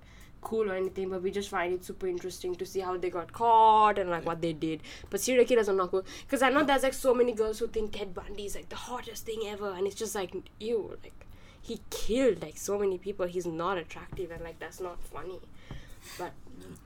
[0.41, 1.09] cool or anything.
[1.09, 4.25] But we just find it super interesting to see how they got caught and like
[4.25, 4.81] what they did.
[5.11, 7.67] But serial killers are not cool because I know there's like so many girls who
[7.67, 11.26] think Ted Bundy is like the hottest thing ever, and it's just like ew, like
[11.67, 13.25] he killed like so many people.
[13.25, 15.39] He's not attractive, and like that's not funny.
[16.17, 16.31] But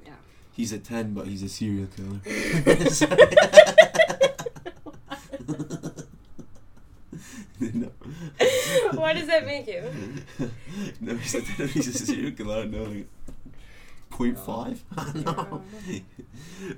[0.05, 0.13] yeah.
[0.53, 2.19] He's a 10, but he's a serial killer.
[7.59, 7.91] no.
[8.93, 9.83] what does that make you?
[11.01, 12.65] no, he's a 10, he's a serial killer.
[12.65, 12.95] Don't.
[12.95, 13.07] Like,
[14.11, 14.79] 0.5?
[14.97, 15.63] I don't know.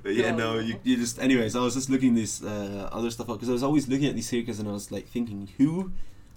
[0.02, 0.60] but yeah, no, No.
[0.60, 1.18] you, you just.
[1.18, 4.06] Anyways, I was just looking this uh, other stuff up because I was always looking
[4.06, 5.92] at these killers and I was like thinking, who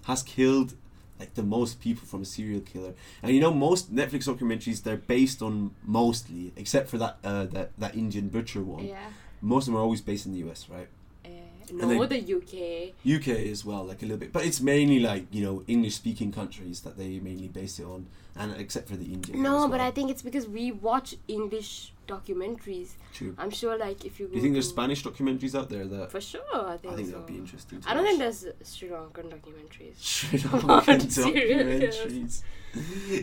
[0.05, 0.73] has killed
[1.19, 2.93] like the most people from a serial killer?
[3.21, 7.71] And you know, most Netflix documentaries they're based on mostly, except for that uh, that
[7.77, 8.85] that Indian butcher one.
[8.85, 9.09] Yeah.
[9.41, 10.87] Most of them are always based in the US, right?
[11.25, 11.29] Uh,
[11.69, 12.93] And no, they- the UK.
[13.05, 16.31] UK as well, like a little bit, but it's mainly like you know English speaking
[16.31, 19.41] countries that they mainly base it on, and except for the Indian.
[19.43, 19.81] No, as but.
[19.81, 22.89] I think it's because we watch English documentaries.
[23.13, 23.35] True.
[23.37, 24.27] I'm sure, like, if you.
[24.27, 26.93] Do you think there's Spanish documentaries out there that For sure, I think.
[26.93, 27.11] I think so.
[27.13, 27.81] that would be interesting?
[27.81, 29.95] To I don't think there's Sri Lankan documentaries.
[29.97, 32.43] Sri Lankan documentaries.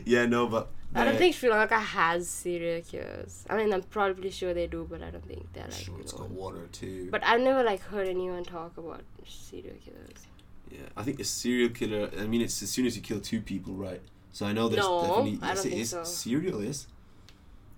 [0.04, 3.44] yeah, no, but I don't think Sri Lanka has serial killers.
[3.48, 5.72] I mean, I'm probably sure they do, but I don't think they're like.
[5.72, 6.36] sure it's got known.
[6.38, 7.08] one or two.
[7.10, 10.26] But I've never like heard anyone talk about serial killers.
[10.70, 12.10] yeah, I think a serial killer.
[12.18, 14.02] I mean, it's as soon as you kill two people, right?
[14.32, 15.90] So I know there's No, definitely I yes, don't it think is.
[15.90, 16.04] so.
[16.04, 16.86] Serial is.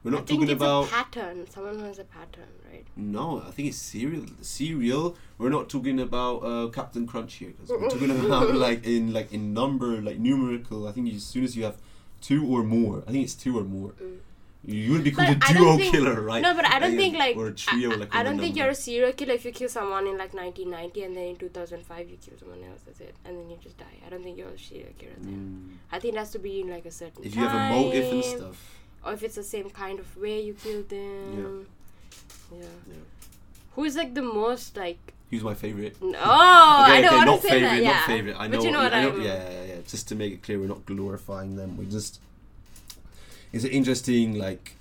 [0.06, 0.84] We're not talking about.
[0.86, 1.46] a pattern.
[1.50, 2.86] Someone who has a pattern, right?
[2.96, 4.24] No, I think it's cereal.
[4.40, 5.16] Cereal.
[5.36, 7.52] We're not talking about uh, Captain Crunch here.
[7.58, 10.86] 'cause we're talking about like in like in number, like numerical.
[10.86, 11.76] I think as soon as you have
[12.20, 13.90] two or more, I think it's two or more.
[14.00, 14.18] Mm.
[14.68, 16.42] You would be called But a duo think- killer, right?
[16.42, 18.54] No, but I don't Like, think like or a trio, I, like I don't think
[18.54, 18.58] number.
[18.62, 22.10] you're a serial killer if you kill someone in like 1990 and then in 2005
[22.10, 22.80] you kill someone else.
[22.86, 23.98] That's it, and then you just die.
[24.04, 25.34] I don't think you're a serial killer then.
[25.34, 25.94] Mm.
[25.94, 28.12] I think it has to be in like a certain If you have a motive
[28.12, 28.58] and time, stuff.
[29.06, 31.66] Or if it's the same kind of way you killed them.
[32.52, 32.58] Yeah.
[32.58, 33.04] Yeah.
[33.74, 35.14] Who is like the most like?
[35.30, 35.96] Who's my favorite?
[36.02, 36.12] Oh,
[36.96, 37.82] I don't not want to say favorite, that.
[37.82, 37.92] Yeah.
[37.92, 38.36] not favorite.
[38.38, 38.56] I know.
[38.56, 39.22] But you know what I I know, mean.
[39.22, 39.80] yeah, yeah, yeah.
[39.86, 41.76] Just to make it clear, we're not glorifying them.
[41.76, 42.20] We just.
[43.52, 44.74] It's an interesting, like,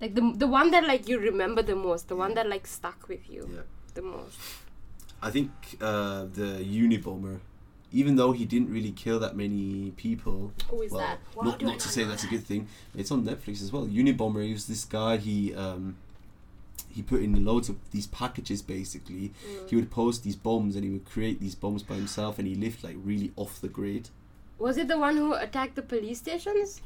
[0.00, 3.06] Like the the one that like you remember the most, the one that like stuck
[3.08, 3.60] with you yeah.
[3.94, 4.38] the most.
[5.22, 7.40] I think uh, the Unabomber,
[7.92, 11.88] even though he didn't really kill that many people, Who is well, not not to
[11.88, 12.68] say that's a good thing.
[12.96, 13.86] It's on Netflix as well.
[13.86, 14.44] Unabomber.
[14.44, 15.16] He was this guy.
[15.16, 15.96] He um,
[16.88, 18.62] he put in loads of these packages.
[18.62, 19.68] Basically, Mm.
[19.68, 22.54] he would post these bombs and he would create these bombs by himself, and he
[22.54, 24.10] lived like really off the grid.
[24.58, 26.80] Was it the one who attacked the police stations?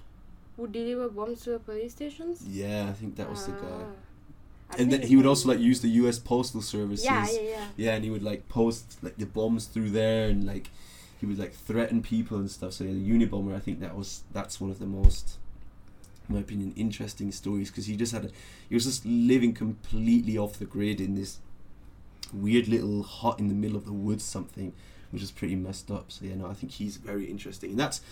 [0.56, 2.44] Who delivered bombs to the police stations?
[2.48, 3.82] Yeah, I think that was the guy.
[3.82, 3.92] Ah.
[4.70, 6.18] I And then he would also like use the U.S.
[6.18, 7.04] postal services.
[7.04, 7.66] Yeah, yeah, yeah.
[7.76, 10.70] Yeah, and he would like post like the bombs through there, and like
[11.24, 12.74] he would like threaten people and stuff.
[12.74, 15.38] So yeah, the Unabomber, I think that was that's one of the most,
[16.28, 18.30] in my opinion, interesting stories because he just had a,
[18.68, 21.38] he was just living completely off the grid in this
[22.32, 24.74] weird little hut in the middle of the woods, something
[25.10, 26.12] which is pretty messed up.
[26.12, 28.02] So yeah, no, I think he's very interesting, and that's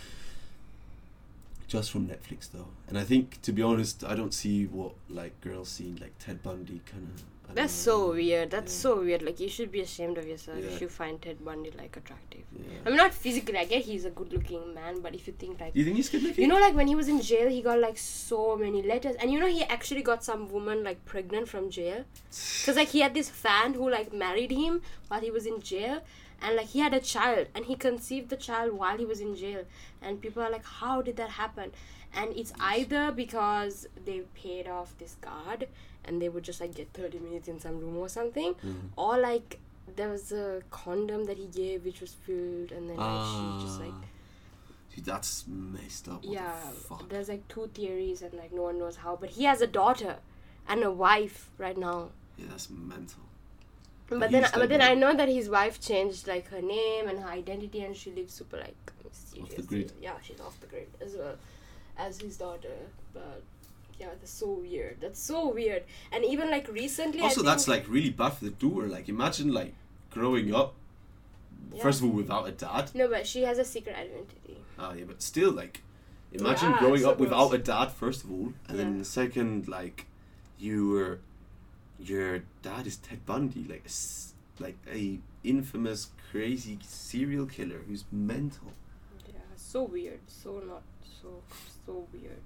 [1.69, 2.69] just from Netflix though.
[2.89, 6.43] And I think to be honest, I don't see what like girls see like Ted
[6.43, 7.25] Bundy kind of.
[7.55, 8.51] That's so weird.
[8.51, 8.81] That's Yeah.
[8.83, 9.23] so weird.
[9.23, 10.71] Like you should be ashamed of yourself Yeah.
[10.71, 12.41] if you find Ted Bundy like attractive.
[12.55, 12.85] I Yeah.
[12.89, 13.59] mean, not physically.
[13.59, 16.23] I get he's a good-looking man, but if you think like, you think he's good
[16.23, 16.43] looking?
[16.43, 19.31] you know, like when he was in jail, he got like so many letters, and
[19.31, 22.05] you know, he actually got some woman like pregnant from jail.
[22.65, 26.03] Cause like he had this fan who like married him while he was in jail,
[26.41, 29.37] and like he had a child and he conceived the child while he was in
[29.37, 29.65] jail
[30.01, 31.71] and people are like how did that happen
[32.15, 35.69] and it's either because they paid off this guard
[36.05, 38.89] and they would just like get 30 minutes in some room or something Mm-hmm.
[38.97, 39.59] or like
[39.97, 43.27] there was a condom that he gave which was filled and then like
[43.61, 44.07] she just like Ah.
[44.95, 46.23] Dude, that's messed up.
[46.23, 47.09] What yeah The fuck?
[47.09, 50.17] there's like two theories and like no one knows how but he has a daughter
[50.69, 53.23] and a wife right now Yeah, that's mental.
[54.09, 57.29] but then but then I know that his wife changed like her name and her
[57.29, 59.93] identity and she lives super like mysterious grid.
[60.01, 61.37] yeah she's off the grid as well
[61.97, 62.77] as his daughter
[63.13, 63.43] but
[64.01, 68.11] yeah that's so weird that's so weird and even like recently Also, that's like really
[68.11, 68.87] bad for the doer.
[68.87, 69.75] Like, imagine like
[70.11, 70.75] growing up.
[71.73, 71.83] Yeah.
[71.83, 72.91] First of all, without a dad.
[72.95, 75.83] no but she has a secret identity Ah, yeah, but still, like,
[76.33, 77.93] imagine Yeah, growing up without a dad.
[77.93, 78.99] First of all, and then Yeah.
[78.99, 80.07] the second, like,
[80.59, 81.21] you were,
[82.01, 88.73] your dad is Ted Bundy, like, a like a infamous crazy serial killer who's mental.
[89.29, 90.83] yeah so weird so not
[91.21, 91.29] so
[91.87, 92.45] so weird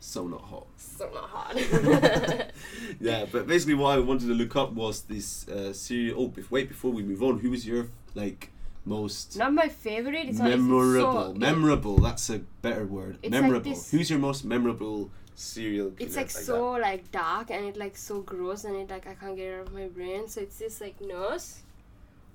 [0.00, 0.66] So not hot.
[0.76, 1.56] so not hard
[3.00, 6.14] yeah, but basically, what I wanted to look up was this uh, serial.
[6.22, 8.50] Oh, bef- wait, before we move on, who was your like
[8.84, 11.32] most not my favorite it's not it's memorable?
[11.32, 11.96] so, memorable.
[11.98, 13.18] That's a better word.
[13.22, 13.70] Like memorable.
[13.72, 18.22] this- Who's your most memorable serial it's like so like dark and it like so
[18.22, 20.28] gross and it like I can't get it out of my brain.
[20.28, 21.60] So it's this like nurse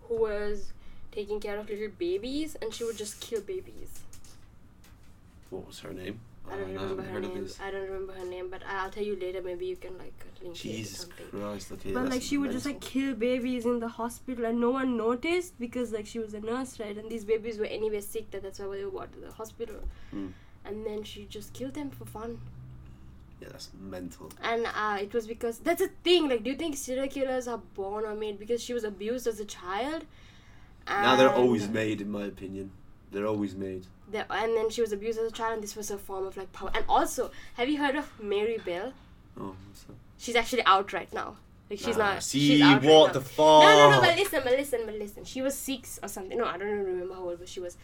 [0.07, 0.71] who was
[1.11, 4.01] taking care of little babies and she would just kill babies.
[5.51, 5.55] That?
[5.55, 6.19] What was her name?
[6.49, 7.43] I don't no, remember haven't her heard of name.
[7.43, 7.59] this.
[7.61, 9.41] I don't remember her name, but I'll tell you later.
[9.41, 11.25] Maybe you can like link it or Jesus something.
[11.29, 11.71] Christ!
[11.71, 14.71] Okay, But that's like she would just like kill babies in the hospital and no
[14.71, 16.97] one noticed because like she was a nurse, right?
[16.97, 19.77] And these babies were anyway sick that that's why they were brought to the hospital.
[20.13, 20.33] Mm.
[20.65, 22.39] And then she just killed them for fun.
[23.39, 24.31] Yeah, that's mental.
[24.43, 26.29] And uh, it was because that's a thing.
[26.29, 29.39] Like, do you think serial killers are born or made because she was abused as
[29.39, 30.05] a child?
[30.87, 32.71] now they're always made, in my opinion.
[33.11, 33.85] They're always made.
[34.11, 36.37] the- and then she was abused as a child, and this was a form of
[36.37, 36.71] like power.
[36.73, 38.93] And also, have you heard of Mary Bell?
[39.39, 39.55] Oh?
[40.17, 41.35] She's actually out right now.
[41.69, 42.23] Like she's Nah, not.
[42.23, 43.63] See she's out what right the fuck?
[43.63, 44.01] No, no, no.
[44.01, 45.23] But listen, but listen, but listen.
[45.23, 46.37] She was six or something.
[46.37, 47.77] No, I don't even remember how old, but she was.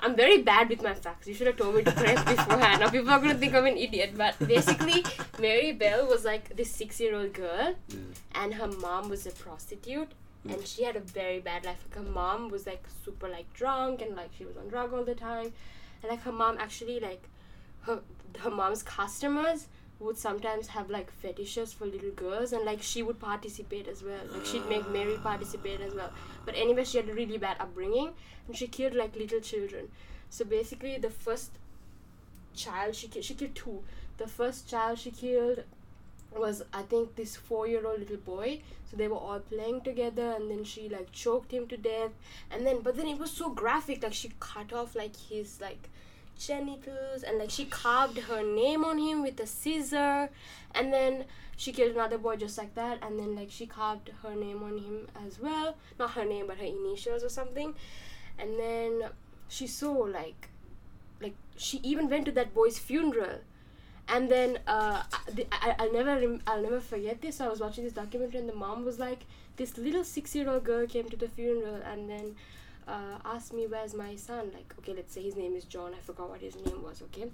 [0.00, 1.26] I'm very bad with my facts.
[1.26, 2.80] You should have told me to correct beforehand.
[2.80, 4.12] Now people are gonna think I'm an idiot.
[4.16, 5.04] But basically,
[5.40, 7.96] Mary Bell was like this six-year-old girl, Yeah.
[8.34, 10.12] and her mom was a prostitute,
[10.48, 11.84] and she had a very bad life.
[11.84, 15.04] Like her mom was like super like drunk, and like she was on drug all
[15.04, 15.52] the time,
[16.02, 17.28] and like her mom actually like
[17.82, 18.00] her
[18.40, 19.68] her mom's customers
[20.00, 24.20] would sometimes have like fetishes for little girls and like she would participate as well.
[24.32, 26.12] Like she'd make mary participate as well.
[26.44, 28.10] But anyway she had a really bad upbringing
[28.46, 29.88] and she killed like little children.
[30.30, 31.52] So basically the first
[32.54, 33.82] child she killed she killed two.
[34.18, 35.62] The first child she killed
[36.38, 38.60] was i think this four year old little boy.
[38.90, 42.12] So they were all playing together and then she like choked him to death.
[42.50, 45.88] And then but then it was so graphic like she cut off like his like
[46.38, 50.30] genitals and like she carved her name on him with a scissor.
[50.74, 51.24] And then
[51.56, 52.98] she killed another boy just like that.
[53.02, 55.76] And then like she carved her name on him as well.
[55.98, 57.74] Not her name but her initials or something.
[58.38, 59.10] And then
[59.48, 60.48] she saw like
[61.20, 63.38] like she even went to that boy's funeral
[64.08, 67.40] and then uh, I, I, I'll never rem- I'll never forget this.
[67.40, 69.20] I was watching this documentary and the mom was like,
[69.56, 72.34] this little six year old girl came to the funeral and then
[72.86, 74.50] uh, asked me where's my son.
[74.52, 75.92] Like, okay, let's say his name is John.
[75.94, 77.02] I forgot what his name was.
[77.02, 77.30] Okay,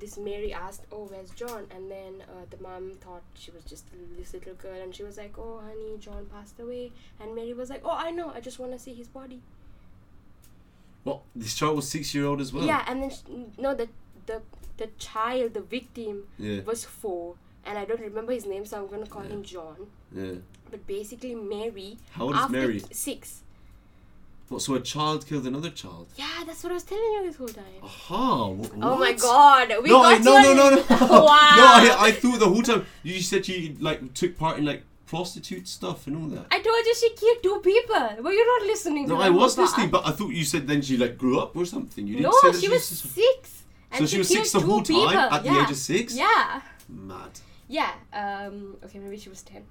[0.00, 1.66] this Mary asked, oh, where's John?
[1.74, 3.84] And then uh, the mom thought she was just
[4.18, 6.90] this little girl and she was like, oh, honey, John passed away.
[7.20, 8.32] And Mary was like, oh, I know.
[8.34, 9.40] I just want to see his body.
[11.04, 12.64] Well, This child was six year old as well.
[12.64, 13.22] Yeah, and then sh-
[13.58, 13.88] no, the
[14.30, 14.40] the
[14.80, 16.60] the child, the victim Yeah.
[16.70, 17.24] was four,
[17.66, 19.34] and I don't remember his name, so I'm gonna call Yeah.
[19.34, 19.78] him John.
[20.22, 20.34] Yeah.
[20.70, 21.90] But basically, Mary.
[22.16, 22.82] How old is Mary?
[23.06, 23.42] six.
[24.48, 24.62] What?
[24.62, 26.06] So a child killed another child.
[26.16, 27.80] Yeah, that's what I was telling you this whole time.
[27.84, 28.24] Aha.
[28.88, 31.52] Oh my god, we no, I, got no, no, no, no, wow.
[31.62, 34.82] No, I, I thought the whole time you said she like took part in like
[35.06, 36.46] prostitute stuff and all that.
[36.50, 37.94] I told you she killed two people.
[38.22, 39.06] Well, you're not listening?
[39.06, 41.64] No, I was listening, but I thought you said then she like grew up or
[41.64, 42.06] something.
[42.06, 43.59] You didn't no, say that she was just- six.
[43.92, 46.16] So and she was six the whole time at the age of six.
[46.16, 47.40] Yeah, Mad.
[47.68, 47.92] yeah.
[48.12, 48.76] Um.
[48.84, 49.64] Okay, maybe she was ten.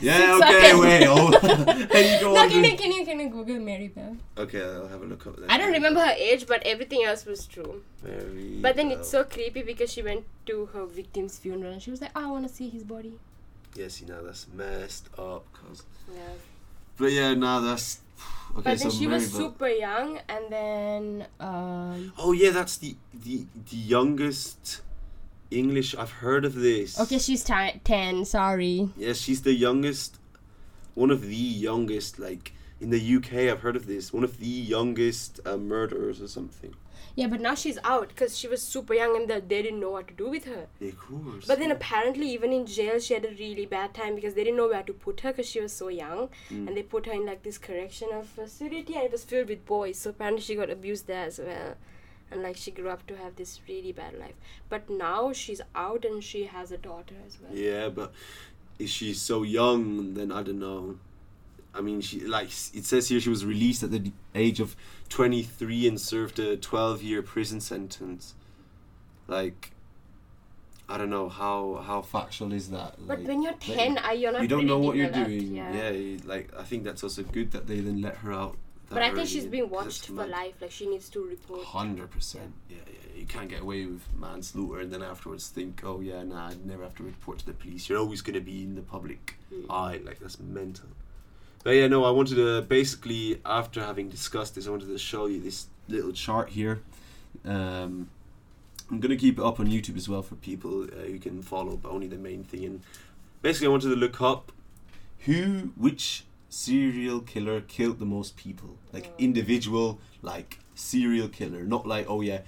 [0.00, 0.38] Yeah.
[0.38, 0.74] Six Okay.
[0.80, 1.06] Wait.
[1.06, 1.30] Oh.
[1.30, 4.16] You go No, can you can you can you Google Mary Bell?
[4.38, 5.36] Okay, I'll have a look up.
[5.36, 5.50] Then.
[5.50, 7.82] I don't remember her age, but everything else was true.
[8.02, 8.98] Very But then well.
[8.98, 12.28] it's so creepy because she went to her victim's funeral and she was like, oh,
[12.28, 13.18] I want to see his body.
[13.76, 15.44] Yeah, see now that's messed up.
[15.52, 15.82] Cause.
[16.14, 16.20] Yeah.
[16.96, 18.00] But yeah, nah, that's.
[18.52, 22.12] Okay, but then so she was super young, and then um.
[22.18, 24.82] Oh yeah, that's the the the youngest
[25.50, 25.94] English.
[25.94, 26.98] I've heard of this.
[26.98, 28.24] Okay, she's ti ten.
[28.24, 28.90] Sorry.
[28.96, 30.18] Yeah, she's the youngest,
[30.94, 33.50] one of the youngest like in the UK.
[33.52, 34.12] I've heard of this.
[34.12, 36.74] One of the youngest uh, murderers or something.
[37.16, 39.90] Yeah, but now she's out because she was super young and the, they didn't know
[39.90, 40.66] what to do with her.
[40.80, 41.46] Of course.
[41.46, 44.56] But then apparently, even in jail, she had a really bad time because they didn't
[44.58, 46.68] know where to put her because she was so young, Mm.
[46.68, 49.98] and they put her in like this correctional facility, and it was filled with boys.
[49.98, 51.74] So apparently, she got abused there as well,
[52.30, 54.34] and like she grew up to have this really bad life.
[54.68, 57.52] But now she's out and she has a daughter as well.
[57.52, 58.12] Yeah, but
[58.78, 60.98] if she's so young, then I don't know.
[61.74, 64.74] I mean, she like it says here she was released at the age of
[65.08, 68.34] twenty three and served a twelve year prison sentence.
[69.28, 69.70] Like,
[70.88, 72.94] I don't know how how factual is that.
[73.06, 74.42] But when you're like, ten, uh, you're not.
[74.42, 75.54] you don't know what you're doing.
[75.54, 75.90] Yeah.
[75.90, 78.56] Yeah, like I think that's also good that they then let her out.
[78.88, 80.30] But I think she's being watched for life.
[80.30, 80.54] life.
[80.60, 81.62] Like she needs to report.
[81.64, 82.52] Hundred percent.
[82.68, 83.20] Yeah, yeah.
[83.20, 86.82] You can't get away with manslaughter and then afterwards think, oh yeah, nah, I'd never
[86.82, 87.88] have to report to the police.
[87.88, 89.66] You're always gonna be in the public Mm.
[89.70, 90.00] eye.
[90.04, 90.88] Like that's mental.
[91.62, 95.26] But yeah, no, I wanted to basically after having discussed this, I wanted to show
[95.26, 96.80] you this little chart here.
[97.44, 98.08] Um,
[98.90, 101.76] I'm gonna keep it up on YouTube as well for people uh, who can follow,
[101.76, 102.64] but only the main thing.
[102.64, 102.80] And
[103.42, 104.52] basically, I wanted to look up
[105.20, 112.06] who, which serial killer killed the most people, like individual, like serial killer, not like
[112.08, 112.40] oh yeah,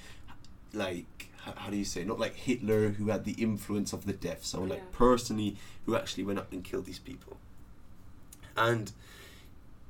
[0.72, 4.44] like how do you say, not like Hitler who had the influence of the death.
[4.44, 4.84] So like Yeah.
[4.92, 7.36] personally, who actually went up and killed these people,
[8.56, 8.92] and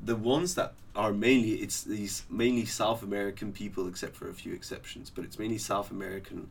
[0.03, 4.53] the ones that are mainly it's these mainly South American people, except for a few
[4.53, 6.51] exceptions, but it's mainly South American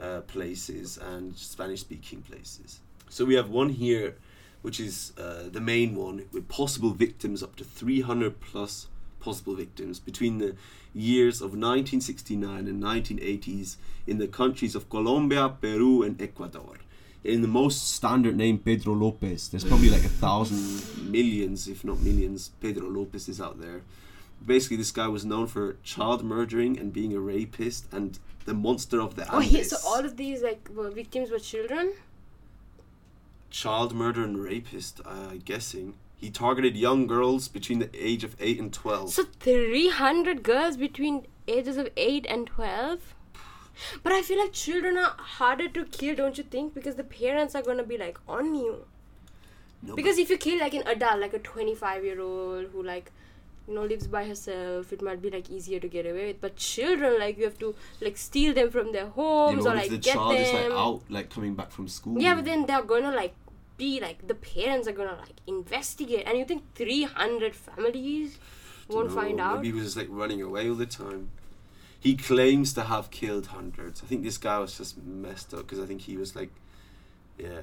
[0.00, 2.80] uh, places and Spanish speaking places.
[3.08, 4.16] So we have one here,
[4.62, 8.88] which is uh, the main one with possible victims up to 300 plus
[9.20, 10.54] possible victims between the
[10.94, 16.76] years of 1969 and 1980s in the countries of Colombia, Peru, and Ecuador.
[17.24, 19.48] In the most standard name, Pedro Lopez.
[19.48, 23.82] There's probably like a thousand millions, if not millions, Pedro Lopez is out there.
[24.44, 29.00] Basically, this guy was known for child murdering and being a rapist and the monster
[29.00, 29.34] of the Andes.
[29.34, 31.92] Oh, he, so all of these like were victims were children.
[33.50, 35.94] child murder and rapist, uh, guessing.
[36.16, 39.10] He targeted young girls between the age of 8 and 12.
[39.10, 43.14] So 300 girls between ages of 8 and 12?
[44.02, 46.74] But I feel like children are harder to kill, don't you think?
[46.74, 48.84] Because the parents are gonna be like on you.
[49.82, 53.12] No, Because if you kill like an adult, like a 25 year old who like,
[53.68, 56.40] you know, lives by herself, it might be like easier to get away with.
[56.40, 59.90] But children, like you have to like steal them from their homes know, or like
[59.90, 60.42] the get child them.
[60.42, 62.20] is like out, like coming back from school.
[62.20, 63.34] Yeah, but then they're gonna like
[63.76, 68.38] be like the parents are gonna like investigate, and you think 300 families
[68.88, 69.56] won't find out?
[69.56, 71.30] Maybe he was just like running away all the time.
[72.00, 74.02] He claims to have killed hundreds.
[74.02, 76.50] I think this guy was just messed up because I think he was like,
[77.38, 77.62] yeah,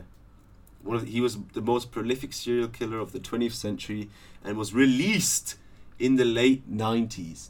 [0.84, 4.10] one of the, he was the most prolific serial killer of the 20th century
[4.44, 5.56] and was released
[6.00, 7.50] in the late 90s.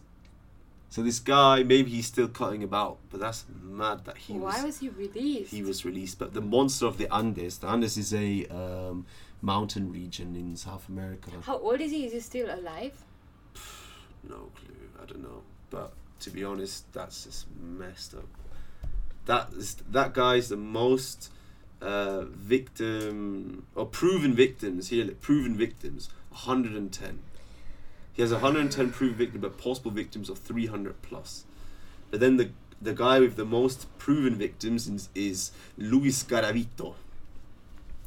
[0.90, 4.64] So this guy, maybe he's still cutting about, but that's mad that he Why was
[4.64, 5.52] was he released?
[5.52, 6.18] he was released.
[6.20, 9.06] But the monster of the Andes, the Andes is a um,
[9.42, 11.32] mountain region in South America.
[11.42, 12.06] How old is he?
[12.06, 13.04] Is he still alive?
[14.28, 14.90] No clue.
[15.00, 15.44] I don't know.
[15.70, 18.28] But to be honest, that's just messed up.
[19.26, 21.32] That is that guy's the most
[21.82, 25.08] uh, victim or proven victims here.
[25.22, 27.20] Proven victims, 110.
[28.14, 31.46] He has 110 proven victims, but possible victims of 300 plus.
[32.12, 32.52] But then the
[32.82, 36.96] the guy with the most proven victims is, is Luis Garavito.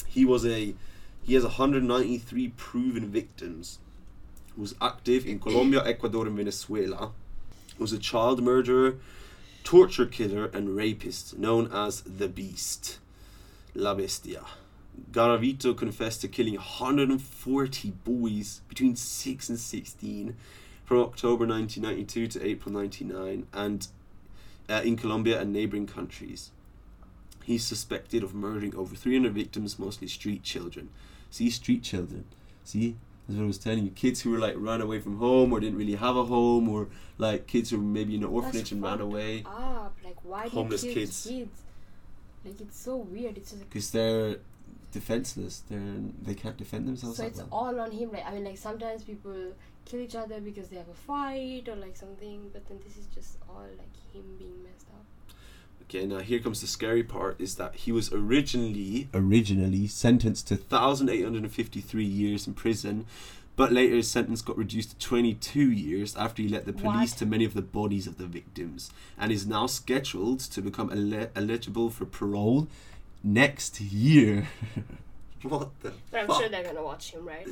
[0.07, 0.75] He was a
[1.23, 3.81] he has 193 proven victims
[4.59, 7.13] was active in Colombia, Ecuador, and Venezuela.
[7.79, 8.97] Was a child murderer,
[9.65, 12.99] torture killer, and rapist known as the Beast,
[13.75, 14.45] La Bestia.
[15.13, 20.37] Garavito confessed to killing 140 boys between 6 and 16
[20.85, 23.89] from October 1992 to April 99 and
[24.69, 26.51] uh, in Colombia and neighboring countries.
[27.45, 30.91] He's suspected of murdering over 300 victims, mostly street children.
[31.31, 32.27] See, street children.
[32.65, 32.97] See,
[33.29, 33.91] that's what I was telling you.
[33.91, 36.89] Kids who were like run away from home or didn't really have a home, or
[37.19, 39.97] like kids who were maybe in an orphanage and ran away Up.
[40.03, 41.27] Like, why Homeless do you kids.
[41.29, 41.63] kids?
[42.45, 43.37] Like, it's so weird.
[43.37, 44.39] It's just like, because they're
[44.93, 45.63] defenseless.
[45.69, 45.81] They're
[46.23, 47.19] they can't defend themselves.
[47.19, 47.49] so it's well.
[47.53, 48.13] all on him.
[48.13, 49.53] Like, I mean, like sometimes people
[49.85, 53.07] kill each other because they have a fight or like something, but then this is
[53.15, 55.05] just all like him being messed up.
[55.89, 60.57] Okay, now here comes the scary part: is that he was originally originally sentenced to
[60.57, 63.07] 1,853 years in prison,
[63.57, 67.19] but later his sentence got reduced to 22 years after he let the police What?
[67.21, 71.31] to many of the bodies of the victims, and is now scheduled to become ele-
[71.35, 72.69] eligible for parole
[73.25, 74.47] next year.
[75.43, 75.93] what the?
[76.11, 76.41] But I'm fuck?
[76.41, 77.49] sure they're gonna watch him, right?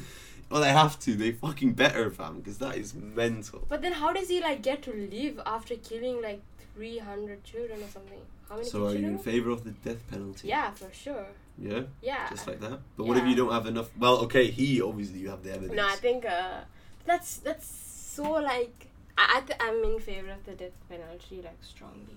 [0.50, 1.14] well, they have to.
[1.14, 3.64] They fucking better, fam, because that is mental.
[3.68, 6.42] But then how does he like get to live after killing like
[6.76, 8.20] 300 children or something?
[8.48, 10.48] How many So, are you in favor of the death penalty?
[10.48, 11.26] Yeah, for sure.
[11.58, 11.82] Yeah.
[12.02, 12.28] Yeah.
[12.28, 12.80] Just like that.
[12.96, 13.88] But what if you don't have enough?
[13.98, 15.74] Well, okay, he obviously you have the evidence.
[15.74, 16.60] No, I think uh,
[17.06, 21.58] that's that's so like I, I th- I'm in favor of the death penalty like
[21.62, 22.16] strongly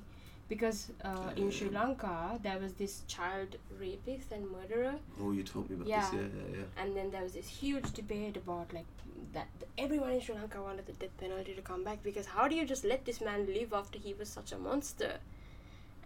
[0.50, 5.70] because uh, in Sri Lanka there was this child rapist and murderer Oh, you told
[5.70, 6.10] me about Yeah.
[6.12, 6.14] this.
[6.20, 6.84] Yeah, yeah, yeah.
[6.84, 8.88] and then there was this huge debate about like
[9.34, 9.48] that
[9.78, 12.66] everyone in Sri Lanka wanted the death penalty to come back because how do you
[12.66, 15.14] just let this man live after he was such a monster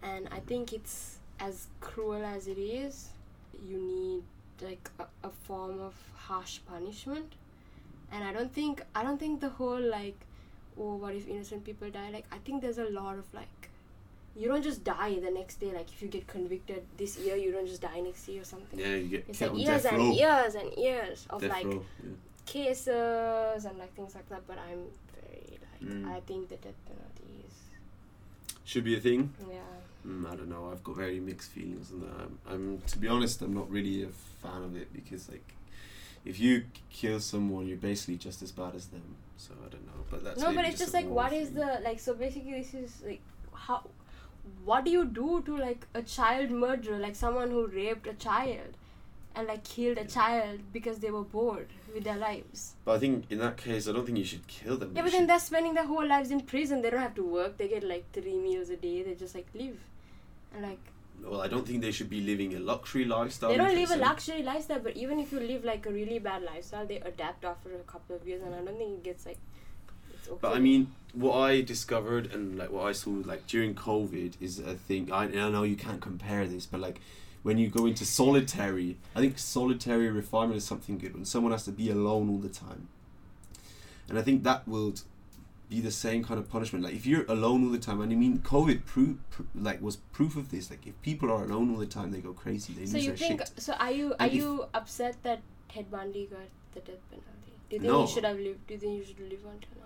[0.02, 3.08] and I think it's as cruel as it is
[3.66, 4.22] you need
[4.68, 7.32] like a, a form of harsh punishment
[8.12, 10.18] and I don't think I don't think the whole like
[10.78, 13.63] oh what if innocent people die like I think there's a lot of like
[14.36, 17.52] you don't just die the next day like if you get convicted this year you
[17.52, 20.10] don't just die next year or something Yeah, you get it's like years and row.
[20.12, 21.82] years and years of Death like row.
[22.02, 22.10] Yeah.
[22.46, 24.46] cases and like things like that.
[24.46, 24.82] But I'm
[25.20, 26.08] very like Mm.
[26.16, 27.54] I think the death penalty is
[28.64, 29.32] Should be a thing.
[29.50, 29.58] yeah.
[30.06, 30.70] Mm, I don't know.
[30.72, 32.14] I've got very mixed feelings on that.
[32.24, 34.08] I'm, I'm, to be honest, I'm not really a
[34.42, 35.54] fan of it because, like,
[36.24, 39.02] if you kill someone, you're basically just as bad as them.
[39.38, 40.04] So I don't know.
[40.10, 42.52] But that's no, but it's just a like what moral is the like so basically
[42.52, 43.20] this is like
[43.52, 43.82] how
[44.64, 48.76] what do you do to like a child murderer like someone who raped a child
[49.36, 52.74] and like killed a child because they were bored with their lives.
[52.84, 54.92] But I think in that case, I don't think you should kill them.
[54.94, 56.82] Yeah, but then they're spending their whole lives in prison.
[56.82, 57.58] They don't have to work.
[57.58, 59.02] They get like three meals a day.
[59.02, 59.78] They just like live,
[60.54, 60.78] and like
[61.22, 63.50] well, I don't think they should be living a luxury lifestyle.
[63.50, 64.80] they don't live a luxury lifestyle.
[64.80, 68.16] But even if you live like a really bad lifestyle, they adapt after a couple
[68.16, 69.38] of years, and I don't think it gets like
[70.28, 70.38] okay.
[70.40, 74.58] But I mean, what I discovered and like what I saw like during COVID is
[74.58, 75.10] a thing.
[75.12, 77.00] I, I know you can't compare this, but like
[77.42, 81.64] when you go into solitary, I think solitary refinement is something good when someone has
[81.64, 82.88] to be alone all the time.
[84.08, 84.94] And I think that will
[85.70, 86.84] be the same kind of punishment.
[86.84, 89.16] Like if you're alone all the time, and I mean, COVID proof
[89.54, 90.70] like was proof of this.
[90.70, 92.72] Like if people are alone all the time, they go crazy.
[92.74, 93.52] They so lose you think shit.
[93.62, 93.72] so?
[93.74, 96.40] Are you are And if- you upset that Ted Bundy got
[96.74, 97.30] the death penalty?
[97.70, 98.04] Do you think No.
[98.06, 98.66] he should have lived?
[98.66, 99.83] Do you think you should live until now?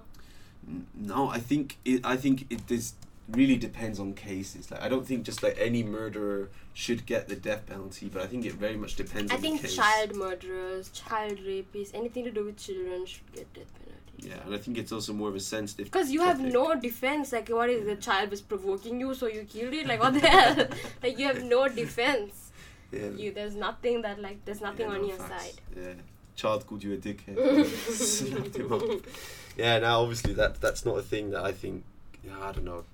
[0.94, 2.04] No, I think it.
[2.04, 2.94] I think it this
[3.30, 4.70] really depends on cases.
[4.70, 8.26] Like I don't think just like any murderer should get the death penalty, but I
[8.26, 12.44] think it very much depends I on think child murderers, child rapists, anything to do
[12.44, 13.94] with children should get death penalty.
[14.20, 15.86] Yeah, and I think it's also more of a sensitive.
[15.86, 17.32] Because you have no defense.
[17.32, 19.86] Like, what is the child was provoking you, so you killed it?
[19.86, 20.66] Like, what the hell?
[21.02, 22.50] like, you have no defense.
[22.90, 23.10] Yeah.
[23.10, 25.44] You there's nothing that like there's nothing yeah, on your facts.
[25.44, 25.60] side.
[25.76, 25.92] Yeah.
[26.36, 27.36] Child called you a dickhead.
[29.58, 29.82] Slapped him up.
[29.82, 31.84] Yeah, now obviously that that's not a thing that I think.
[32.24, 32.84] Yeah, I don't know.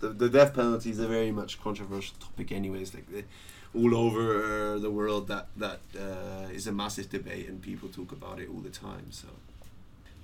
[0.00, 2.94] The the death penalty is a very much controversial topic, anyways.
[2.94, 3.24] Like the,
[3.74, 8.12] all over uh, the world, that that uh, is a massive debate, and people talk
[8.12, 9.06] about it all the time.
[9.10, 9.28] So,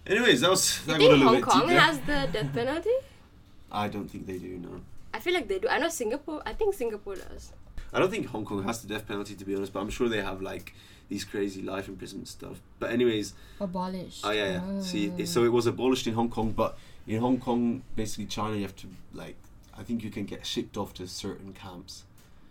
[0.07, 1.81] anyways, that was You that a think little Hong bit Kong deep there.
[1.81, 2.91] has the death penalty?
[3.73, 4.59] I don't think they do.
[4.59, 4.81] No,
[5.15, 5.69] I feel like they do.
[5.69, 6.43] I know Singapore.
[6.47, 7.53] I think Singapore does.
[7.93, 10.09] I don't think Hong Kong has the death penalty to be honest, but I'm sure
[10.09, 10.75] they have like
[11.09, 12.61] these crazy life imprisonment stuff.
[12.79, 14.23] But anyways, Abolished.
[14.25, 14.81] Oh yeah, yeah.
[14.81, 16.77] See, it, so it was abolished in Hong Kong, but
[17.07, 19.37] in Hong Kong, basically China, you have to like,
[19.79, 22.05] I think you can get shipped off to certain camps,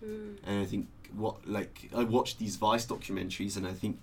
[0.04, 0.36] Mm.
[0.46, 3.98] and I think what like I watched these Vice documentaries, and I think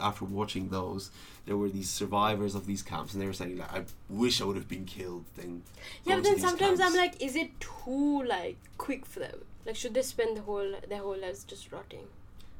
[0.00, 1.10] after watching those,
[1.46, 4.44] there were these survivors of these camps, and they were saying like, I wish I
[4.44, 5.24] would have been killed.
[5.36, 5.62] Then
[6.04, 9.40] Yeah, but then these sometimes I'm like, is it too like quick for them?
[9.64, 12.06] Like, should they spend the whole their whole lives just rotting?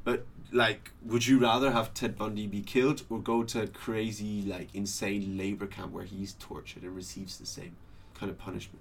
[0.05, 4.43] But like, would you rather have Ted Bundy be killed or go to a crazy,
[4.43, 7.77] like, insane labor camp where he's tortured and receives the same
[8.15, 8.81] kind of punishment?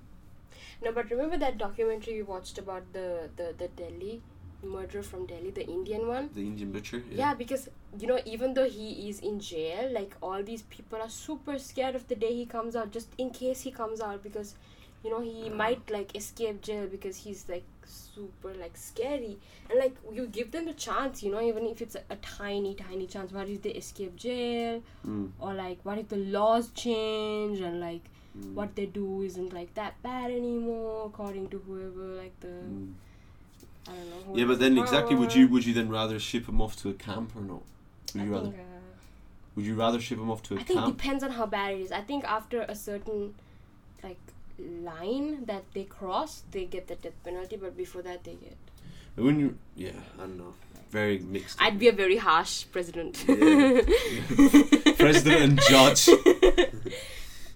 [0.83, 4.21] No, but remember that documentary we watched about the the the Delhi
[4.63, 6.29] murder from Delhi, the Indian one.
[6.33, 7.03] The Indian butcher.
[7.11, 7.33] Yeah.
[7.33, 11.57] because you know, even though he is in jail, like all these people are super
[11.57, 14.55] scared of the day he comes out, just in case he comes out, because
[15.07, 19.37] you know he might like escape jail because he's like super like scary,
[19.69, 22.75] and like you give them a chance, you know, even if it's a, a tiny
[22.75, 23.31] tiny chance.
[23.31, 28.03] What if they escape jail, Mm, or like what if the laws change and like
[28.37, 32.93] mm, what they do isn't like that bad anymore according to whoever like the mm.
[33.87, 34.35] I don't know.
[34.35, 36.89] Yeah, but then in exactly, would you would you then rather ship him off to
[36.89, 37.63] a camp or not?
[38.13, 38.49] Would I you rather?
[38.49, 38.79] think, uh,
[39.55, 40.97] Would you rather ship him off to a I think it camp?
[40.97, 41.91] depends on how bad it is.
[41.91, 43.33] I think after a certain
[44.03, 44.19] like
[44.59, 47.57] line that they cross, they get the death penalty.
[47.57, 48.57] But before that, they get.
[49.15, 50.53] When you, yeah, I don't know.
[50.89, 51.61] Very mixed.
[51.61, 53.25] I'd be a very harsh president.
[53.27, 53.81] Yeah.
[54.97, 56.09] President and judge.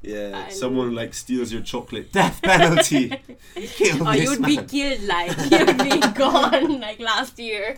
[0.03, 2.11] Yeah, someone like steals your chocolate.
[2.11, 3.09] Death penalty.
[3.55, 7.77] Kill oh, or you'd be killed like you'd be gone like last year.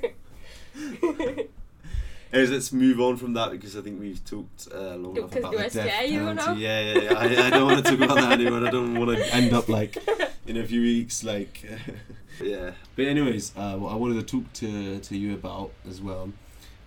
[2.34, 5.52] Anyways, let's move on from that because I think we've talked uh, long enough about
[5.52, 6.36] the death scare you penalty.
[6.36, 6.54] now?
[6.54, 7.14] Yeah, yeah, yeah.
[7.14, 8.66] I, I don't want to talk about that anymore.
[8.66, 9.98] I don't want to end up like
[10.48, 11.64] in a few weeks, like
[12.42, 12.72] yeah.
[12.96, 16.34] But anyways, uh, what I wanted to talk to to you about as well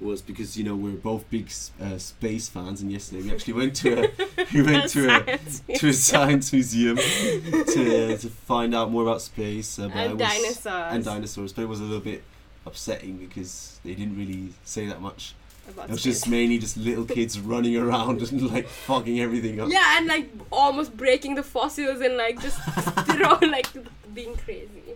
[0.01, 1.49] was because you know we're both big
[1.81, 5.39] uh, space fans, and yesterday we actually went to a we went to a
[5.79, 9.79] to a science museum to to find out more about space.
[9.79, 10.95] Uh, and was- dinosaurs.
[10.95, 12.25] and dinosaurs, but it was a little bit
[12.67, 15.35] upsetting because they didn't really say that much.
[15.69, 19.69] It was just mainly just little kids running around and like fucking everything up.
[19.69, 22.59] Yeah, and like almost breaking the fossils and like just
[23.11, 23.67] throw like
[24.15, 24.95] being crazy.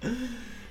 [0.00, 0.10] But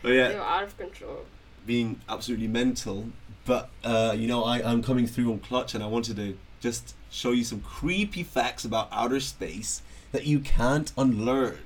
[0.03, 1.25] They yeah, were out of control.
[1.65, 3.07] being absolutely mental.
[3.45, 6.95] But uh, you know, I, I'm coming through on clutch, and I wanted to just
[7.09, 9.81] show you some creepy facts about outer space
[10.13, 11.57] that you can't unlearn.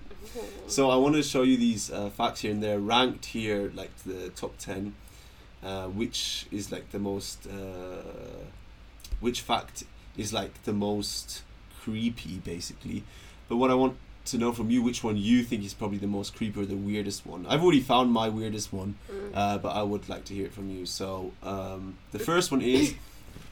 [0.67, 3.95] So I want to show you these uh, facts here, and they're ranked here like
[4.05, 4.95] the top ten,
[5.63, 8.43] uh, which is like the most, uh,
[9.19, 9.83] which fact
[10.17, 11.43] is like the most
[11.81, 13.03] creepy, basically.
[13.47, 16.07] But what I want to know from you, which one you think is probably the
[16.07, 17.45] most creepy or the weirdest one.
[17.47, 19.31] I've already found my weirdest one, Mm.
[19.35, 20.85] uh, but I would like to hear it from you.
[20.87, 22.95] So um, the first one is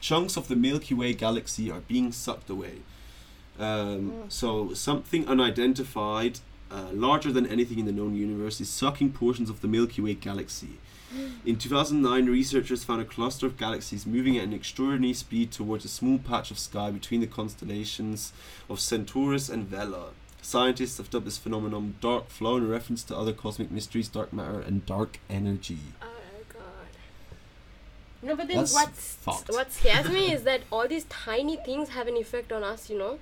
[0.00, 2.78] chunks of the Milky Way galaxy are being sucked away.
[3.58, 4.32] Um, Mm.
[4.32, 6.40] so something unidentified,
[6.70, 10.14] uh, larger than anything in the known universe, is sucking portions of the Milky Way
[10.14, 10.78] galaxy.
[11.46, 15.88] In 2009, researchers found a cluster of galaxies moving at an extraordinary speed towards a
[15.88, 18.32] small patch of sky between the constellations
[18.68, 20.08] of Centaurus and Vela.
[20.42, 24.58] Scientists have dubbed this phenomenon dark flow in reference to other cosmic mysteries, dark matter,
[24.60, 25.78] and dark energy.
[26.02, 26.06] Oh
[26.52, 26.62] god.
[28.20, 29.50] No, but then That's what's fucked.
[29.50, 32.90] what scares me is that all these tiny things have an effect on us.
[32.90, 33.18] You know,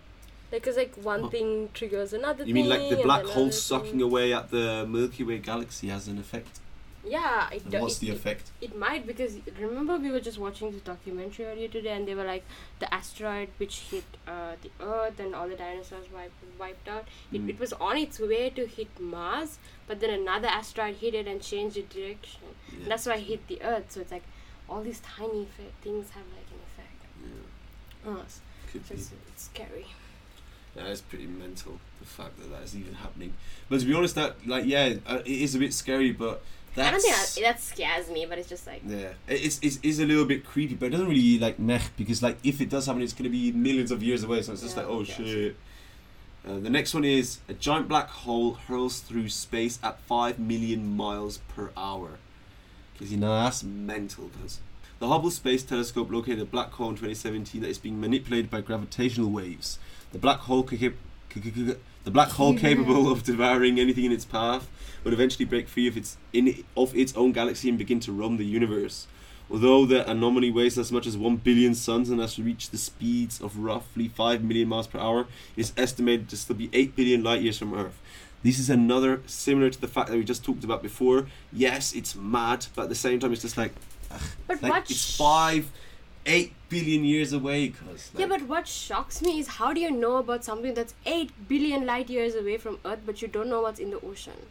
[0.52, 1.28] like it's like one Huh.
[1.30, 2.44] thing triggers another.
[2.44, 2.48] Thing.
[2.48, 4.02] You mean like the black hole sucking thing.
[4.02, 6.60] away at the Milky Way galaxy has an effect?
[7.04, 7.82] Yeah, it does.
[7.82, 8.50] what's it, the it- effect?
[8.60, 12.22] It might because remember we were just watching this documentary earlier today, and they were
[12.24, 12.44] like
[12.78, 17.06] the asteroid which hit uh, the Earth and all the dinosaurs wiped wiped out.
[17.32, 17.48] It, Mm.
[17.48, 21.42] it was on its way to hit Mars, but then another asteroid hit it and
[21.42, 22.42] changed the direction.
[22.70, 22.88] Yeah.
[22.90, 23.90] That's why it hit the Earth.
[23.90, 24.22] So it's like
[24.68, 27.00] all these tiny fa- things have like an effect
[28.06, 28.12] Yeah,
[28.70, 29.00] could So be.
[29.00, 29.86] it's, it's scary.
[30.76, 33.34] Yeah, it's pretty mental the fact that that is even happening.
[33.68, 36.42] But to be honest, that like yeah, uh, it is a bit scary, but
[36.74, 39.78] that's I don't think that, that scares me, but it's just like yeah, it's, it's
[39.82, 42.70] it's a little bit creepy, but it doesn't really like meh because like if it
[42.70, 45.04] does happen, it's gonna be millions of years away, so it's just Yeah, like oh
[45.04, 45.56] shit.
[46.46, 50.96] Uh, the next one is a giant black hole hurls through space at five million
[50.96, 52.18] miles per hour.
[52.92, 54.30] Because you know that's mental.
[54.40, 54.58] Cause
[54.98, 58.60] the Hubble Space Telescope located a black hole in 2017 that is being manipulated by
[58.60, 59.78] gravitational waves.
[60.12, 60.76] The black hole ca-
[62.04, 64.68] the black hole capable of devouring anything in its path
[65.04, 68.36] would eventually break free of its in of its own galaxy and begin to roam
[68.36, 69.06] the universe.
[69.50, 73.38] Although the anomaly weighs as much as 1 billion suns and has reached the speeds
[73.40, 77.22] of roughly 5 million miles per hour, it is estimated to still be 8 billion
[77.22, 77.98] light years from Earth.
[78.42, 81.26] This is another similar to the fact that we just talked about before.
[81.52, 83.72] Yes, it's mad, but at the same time, it's just like,
[84.46, 85.18] But like what it's sh-
[86.24, 87.68] 5, 8 billion years away.
[87.68, 91.30] Cause, Yeah, but what shocks me is how do you know about something that's 8
[91.48, 94.46] billion light years away from Earth, but you don't know what's in the ocean?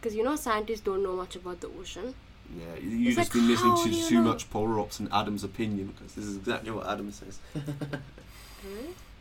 [0.00, 2.14] Because you know, scientists don't know much about the ocean.
[2.58, 4.22] Yeah, you- you've just like, been listening to too know?
[4.32, 7.38] much Polar Opps and Adam's opinion because this is exactly what Adam says.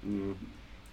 [0.06, 0.36] Mm.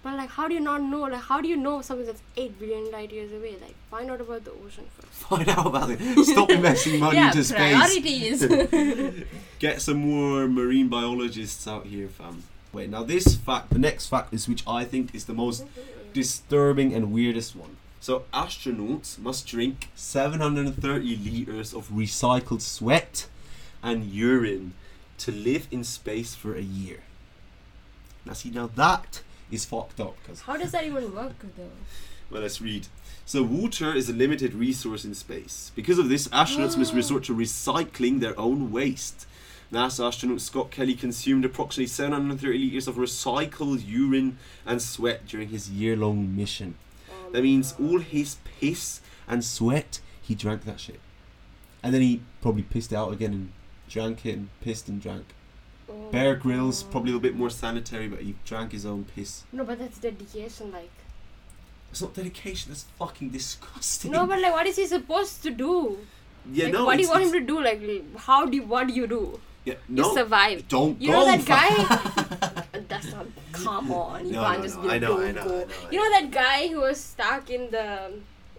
[0.09, 1.03] But like, how do you not know?
[1.03, 3.57] Like, how do you know something that's 8 billion light years away?
[3.61, 5.13] Like, find out about the ocean first.
[5.13, 6.25] Find out about it.
[6.25, 8.39] Stop investing money yeah, into space.
[8.41, 9.25] priorities.
[9.59, 12.45] Get some more marine biologists out here, fam.
[12.73, 15.67] Wait, now this fact, the next fact is which I think is the most
[16.15, 17.77] disturbing and weirdest one.
[18.01, 23.27] So astronauts must drink 730 liters of recycled sweat
[23.83, 24.73] and urine
[25.19, 27.01] to live in space for a year.
[28.25, 29.21] Now see, now that
[29.51, 31.71] is fucked up because how does that even work, though?
[32.31, 32.87] well, let's read.
[33.25, 35.71] So, water is a limited resource in space.
[35.75, 36.97] Because of this, astronauts must ah.
[36.97, 39.27] resort to recycling their own waste.
[39.73, 45.69] NASA astronaut Scott Kelly consumed approximately 730 litres of recycled urine and sweat during his
[45.71, 46.77] year long mission.
[47.11, 47.85] Oh That means God.
[47.87, 51.01] all his piss and sweat, he drank that shit.
[51.83, 53.53] And then he probably pissed it out again and
[53.91, 55.35] drank it and pissed and drank.
[56.11, 59.45] Bear my Grylls, probably a little bit more sanitary, but he drank his own piss.
[59.53, 60.91] No, but that's dedication, like.
[61.91, 64.11] It's not dedication, that's fucking disgusting.
[64.13, 65.99] No, but like, what is he supposed to do?
[66.53, 67.63] yeah, like, no, what do you want him to do?
[67.63, 67.81] Like,
[68.19, 69.41] how do you, what do you do?
[69.65, 70.67] Yeah, You no, survive.
[70.69, 71.13] don't You go.
[71.13, 72.65] You know that guy?
[72.89, 73.27] That's not.
[73.53, 75.55] Come on, you No, can't no, just no, be I know, I know, go.
[75.57, 78.13] I know, You know that guy who was stuck in the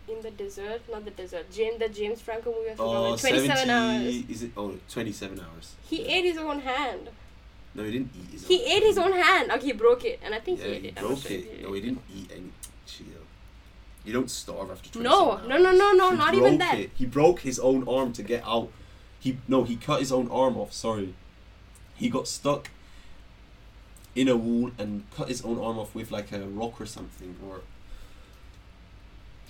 [0.10, 1.52] in the desert, not the desert.
[1.52, 2.70] James, the James Franco movie.
[2.72, 2.96] I forgot.
[2.96, 4.30] Oh, what, 27 70 hours.
[4.30, 4.52] Is it?
[4.58, 5.76] Oh, 27 hours.
[5.90, 7.10] He ate his own hand.
[7.76, 9.52] No, he didn't eat his He own ate his own hand.
[9.52, 10.96] Okay, he broke it, and I think Yeah, he ate he it.
[10.96, 11.62] Broke sure it.
[11.64, 12.52] No, he didn't eat any.
[12.88, 13.06] Chill.
[14.06, 15.48] You don't starve after 27 No, hours.
[15.48, 16.80] no, no, no, no, He not even that.
[16.80, 16.90] it.
[16.96, 18.70] He broke his own arm to get out.
[19.20, 20.74] He no, he cut his own arm off.
[20.74, 21.14] Sorry,
[21.96, 22.70] he got stuck
[24.16, 27.36] in a wall and cut his own arm off with like a rock or something.
[27.48, 27.62] Or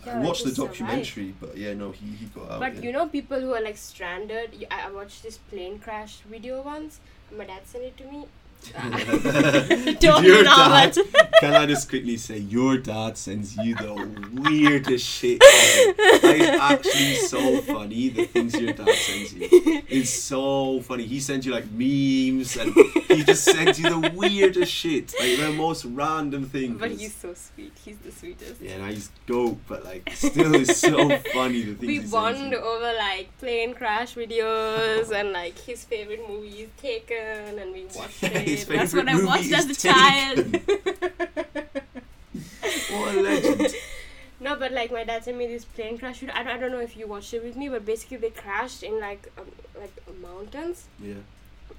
[0.06, 0.80] Yeah, I watched the survived.
[0.80, 2.60] documentary, but yeah, no, he, he got out.
[2.60, 2.82] But yeah.
[2.82, 4.66] you know, people who are like stranded.
[4.72, 7.00] I, I watched this plane crash video once.
[7.36, 8.26] My dad sent it to me.
[8.62, 11.08] Did Don't your know dad- much.
[11.40, 13.94] Can I just quickly say your dad sends you the
[14.34, 15.94] weirdest shit ever.
[16.22, 18.10] That is actually so funny.
[18.10, 19.48] The things your dad sends you.
[19.88, 21.06] It's so funny.
[21.06, 22.74] He sends you like memes and
[23.08, 25.14] he just sends you the weirdest shit.
[25.20, 26.80] Like the most random things.
[26.80, 27.72] But he's so sweet.
[27.84, 28.62] He's the sweetest.
[28.62, 32.12] yeah, now he's dope, but like still it's so funny the things we he sends
[32.12, 32.58] bond you.
[32.60, 38.49] over like plane crash videos and like his favorite movies Taken and we watched it.
[38.50, 40.58] His That's what I watched as a child.
[42.92, 43.76] What a legend.
[44.40, 46.36] no, but like my dad sent me this plane crash video.
[46.36, 48.84] I don't, I don't know if you watched it with me, but basically they crashed
[48.84, 49.46] in like um,
[49.80, 51.16] like mountains Yeah.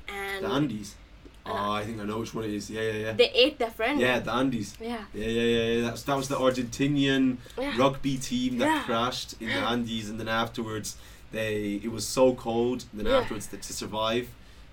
[0.08, 0.94] and The Andes.
[0.94, 2.70] Uh, Oh, I think I know which one it is.
[2.70, 3.12] Yeah, yeah, yeah.
[3.12, 3.98] they ate their friend.
[3.98, 4.74] Yeah, the Andes.
[4.80, 5.04] Yeah.
[5.14, 5.82] Yeah, yeah, yeah, yeah.
[5.88, 7.76] That's that was the Argentinian Yeah.
[7.76, 8.82] rugby team that Yeah.
[8.84, 10.96] crashed in the Andes, and then afterwards
[11.32, 12.84] they it was so cold.
[12.92, 14.28] Then afterwards, that to survive,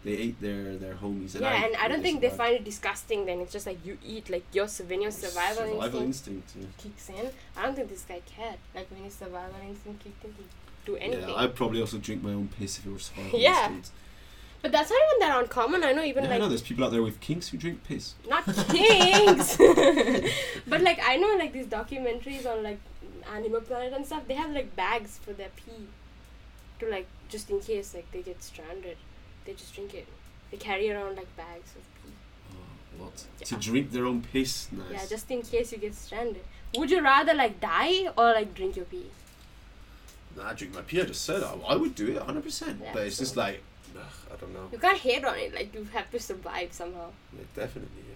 [0.08, 1.32] they ate their their homies.
[1.36, 3.26] And yeah, I, and I don't think they find it disgusting.
[3.28, 4.68] Then it's just like you eat like your
[5.05, 6.78] your survival, survival instinct instinct.
[6.84, 7.26] kicks in.
[7.58, 8.60] I don't think this guy cared.
[8.76, 10.53] Like when his survival instinct kicked in, he'd
[10.86, 11.30] do anything.
[11.30, 13.66] yeah, I'd probably also drink my own piss if it were survival Yeah.
[13.66, 13.89] instinct.
[14.64, 15.84] But that's not even that uncommon.
[15.84, 17.84] I know even Yeah, I like know there's people out there with kinks who drink
[17.84, 18.05] piss.
[18.28, 19.58] not kinks,
[20.72, 22.80] but like I know like these documentaries on like
[23.36, 24.24] Animal Planet and stuff.
[24.28, 25.84] They have like bags for their pee,
[26.80, 28.97] to like just in case like they get stranded,
[29.48, 30.08] they just drink it.
[30.52, 32.14] They carry around like bags of pee.
[32.52, 33.26] Oh, what?
[33.39, 33.45] Yeah.
[33.48, 34.68] To drink their own piss?
[34.72, 34.86] Nice.
[34.91, 36.43] Yeah, just in case you get stranded.
[36.78, 39.08] Would you rather like die or like drink your pee?
[40.36, 41.02] Nah, I drink my pee.
[41.02, 42.82] I just said I, I would do it 100%.
[42.82, 43.64] Yeah, but it's just like,
[43.98, 44.68] ugh, I don't know.
[44.72, 45.56] You can't hate on it.
[45.56, 47.10] Like you have to survive somehow.
[47.34, 48.16] Yeah, definitely, yeah.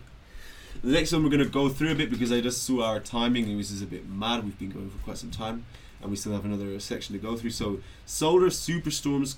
[0.83, 2.99] The next one we're going to go through a bit because I just saw our
[2.99, 4.43] timing and this is a bit mad.
[4.43, 5.65] We've been going for quite some time
[6.01, 7.51] and we still have another section to go through.
[7.51, 9.35] So, solar superstorms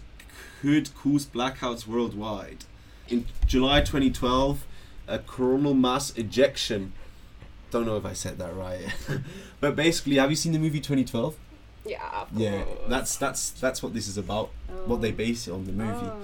[0.61, 2.65] could cause blackouts worldwide.
[3.09, 4.65] In July 2012,
[5.07, 6.93] a coronal mass ejection.
[7.71, 8.81] Don't know if I said that right.
[9.59, 11.35] but basically, have you seen the movie 2012?
[11.85, 11.99] Yeah.
[12.21, 14.51] of Yeah, that's that's that's what this is about.
[14.85, 15.15] What they Oh.
[15.15, 15.91] base it on the movie.
[16.05, 16.19] Oh.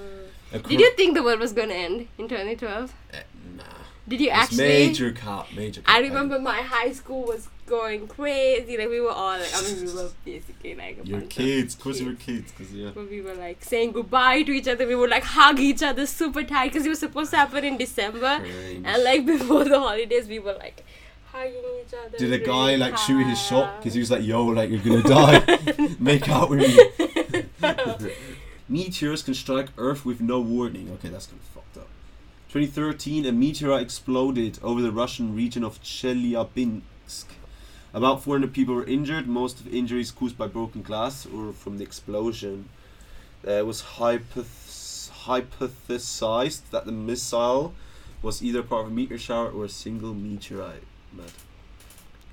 [0.51, 2.93] Cor- Did you think the world was gonna end in 2012?
[3.14, 3.20] Eh,
[3.57, 3.64] nah.
[4.07, 4.68] Did you It's actually?
[4.68, 5.82] major cap, major.
[5.82, 5.95] Cap.
[5.95, 8.78] I remember my high school was going crazy.
[8.78, 12.07] Like we were all like, I mean, we were basically like Your kids, course, you
[12.07, 12.89] were kids, because yeah.
[12.93, 14.88] But we were like saying goodbye to each other.
[14.88, 17.78] We would like hug each other super tight because it was supposed to happen in
[17.78, 18.39] December.
[18.39, 18.86] Cringe.
[18.86, 20.84] And like before the holidays, we were like
[21.32, 22.17] hugging each other.
[22.17, 25.03] Did a guy like shoot his shot because he was like, "Yo, like you're gonna
[25.03, 27.45] die, make out with me."
[28.70, 30.91] Meteors can strike Earth with no warning.
[30.95, 31.88] Okay, that's kind of fucked up.
[32.49, 37.26] 2013, a meteorite exploded over the Russian region of Chelyabinsk.
[37.93, 39.27] About 400 people were injured.
[39.27, 42.69] Most of injuries caused by broken glass or from the explosion.
[43.47, 47.73] Uh, it was hypoth- hypothesized that the missile
[48.21, 50.83] was either part of a meteor shower or a single meteorite.
[51.13, 51.31] Mad.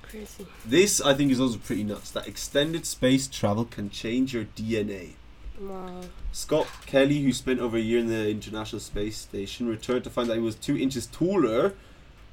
[0.02, 0.46] Crazy.
[0.64, 2.10] This, I think, is also pretty nuts.
[2.10, 5.12] That extended space travel can change your DNA.
[5.60, 6.02] Wow.
[6.32, 10.28] Scott Kelly, who spent over a year in the International Space Station, returned to find
[10.28, 11.74] that he was two inches taller.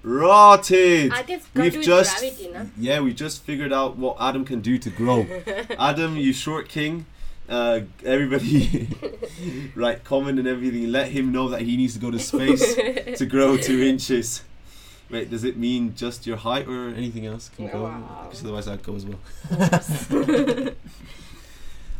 [0.03, 1.13] Rotted!
[1.13, 2.69] I think it's got We've to do with just, gravity, no?
[2.77, 5.25] yeah, we just figured out what Adam can do to grow.
[5.79, 7.05] Adam, you short king.
[7.47, 8.89] Uh, everybody,
[9.75, 10.03] right?
[10.03, 10.91] Comment and everything.
[10.91, 12.75] Let him know that he needs to go to space
[13.17, 14.43] to grow two inches.
[15.09, 17.83] Wait, does it mean just your height or anything else can go?
[17.83, 18.21] Wow.
[18.23, 19.19] Because otherwise that goes well.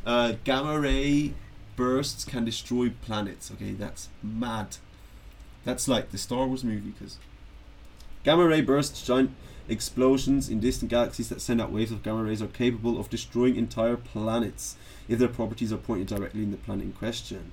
[0.05, 1.33] uh, gamma ray
[1.75, 3.51] bursts can destroy planets.
[3.51, 4.77] Okay, that's mad.
[5.63, 7.17] That's like the Star Wars movie because
[8.23, 9.31] gamma ray bursts, giant
[9.69, 13.55] explosions in distant galaxies that send out waves of gamma rays, are capable of destroying
[13.55, 14.75] entire planets
[15.07, 17.51] if their properties are pointed directly in the planet in question.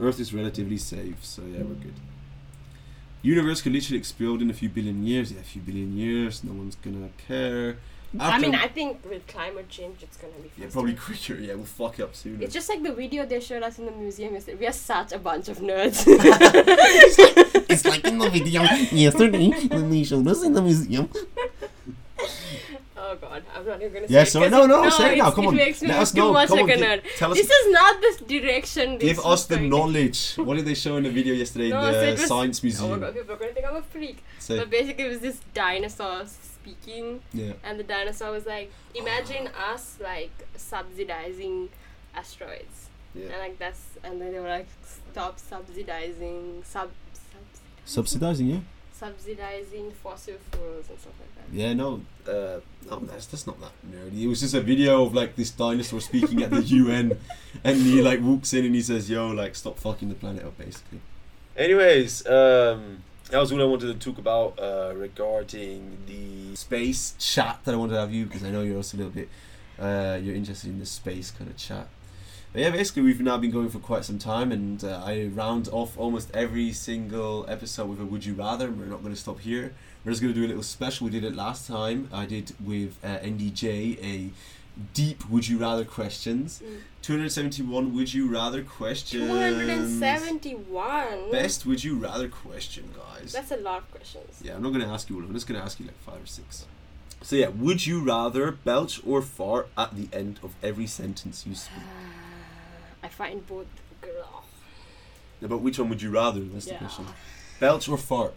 [0.00, 1.94] Earth is relatively safe, so yeah, we're good.
[3.22, 5.32] Universe could literally explode in a few billion years.
[5.32, 6.44] Yeah, a few billion years.
[6.44, 7.78] No one's gonna care.
[8.18, 10.62] I mean, I think with climate change, it's gonna be faster.
[10.62, 11.34] yeah, probably quicker.
[11.34, 12.42] Yeah, we'll fuck it up sooner.
[12.42, 14.56] It's just like the video they showed us in the museum yesterday.
[14.58, 16.04] We are such a bunch of nerds.
[17.70, 21.10] It's like in the video yesterday when they showed us in the museum.
[22.96, 24.30] oh god, I'm not even gonna Yeah, say.
[24.30, 25.54] so- 'cause no, it- no, say it now, come it on.
[25.56, 28.24] makes me Let us know, come on, like gi- tell us- This is not the
[28.26, 28.98] direction.
[28.98, 29.68] Give us the going.
[29.68, 30.34] knowledge.
[30.36, 32.62] What did they show in the video yesterday No, in so the it was- science
[32.62, 32.90] museum?
[32.90, 34.24] Oh my god, people are gonna think I'm a freak.
[34.38, 36.24] Say, But basically, it was this dinosaur
[36.60, 37.52] speaking, yeah.
[37.64, 41.68] and the dinosaur was like, "Imagine us like subsidizing
[42.14, 43.26] asteroids." Yeah.
[43.26, 44.68] And like that's, and then they were like,
[45.12, 47.42] "Stop subsidizing sub, sub
[47.84, 48.62] Subsidizing you?
[48.92, 53.72] subsidizing fossil fuels and stuff like that." Yeah, no, uh, no, that's that's not that
[53.88, 54.22] nerdy.
[54.22, 57.18] It was just a video of like this dinosaur speaking at the UN,
[57.64, 60.58] and he like walks in and he says, "Yo, like stop fucking the planet up,"
[60.58, 61.00] basically.
[61.56, 67.60] Anyways, um, that was what I wanted to talk about uh, regarding the space chat
[67.64, 69.28] that I wanted to have you because I know you're also a little bit
[69.78, 71.88] uh, you're interested in the space kind of chat.
[72.52, 75.68] But yeah, basically we've now been going for quite some time, and uh, I round
[75.70, 79.20] off almost every single episode with a "Would you rather." And we're not going to
[79.20, 79.74] stop here.
[80.04, 81.04] We're just going to do a little special.
[81.04, 82.08] We did it last time.
[82.12, 84.30] I did with uh, NDJ a
[84.94, 86.62] deep "Would you rather" questions.
[86.64, 86.78] Mm.
[87.02, 89.28] 271 "Would you rather" questions.
[89.28, 91.30] 271.
[91.30, 93.32] Best "Would you rather" question, guys.
[93.32, 94.40] That's a lot of questions.
[94.42, 95.22] Yeah, I'm not going to ask you all.
[95.22, 96.66] I'm just going to ask you like five or six.
[97.22, 101.54] So yeah, would you rather belch or fart at the end of every sentence you
[101.54, 101.82] speak?
[103.02, 103.66] I find both.
[104.00, 104.44] Girl.
[105.40, 106.40] Yeah, but which one would you rather?
[106.40, 107.06] That's the question.
[107.58, 108.34] Belch or fart?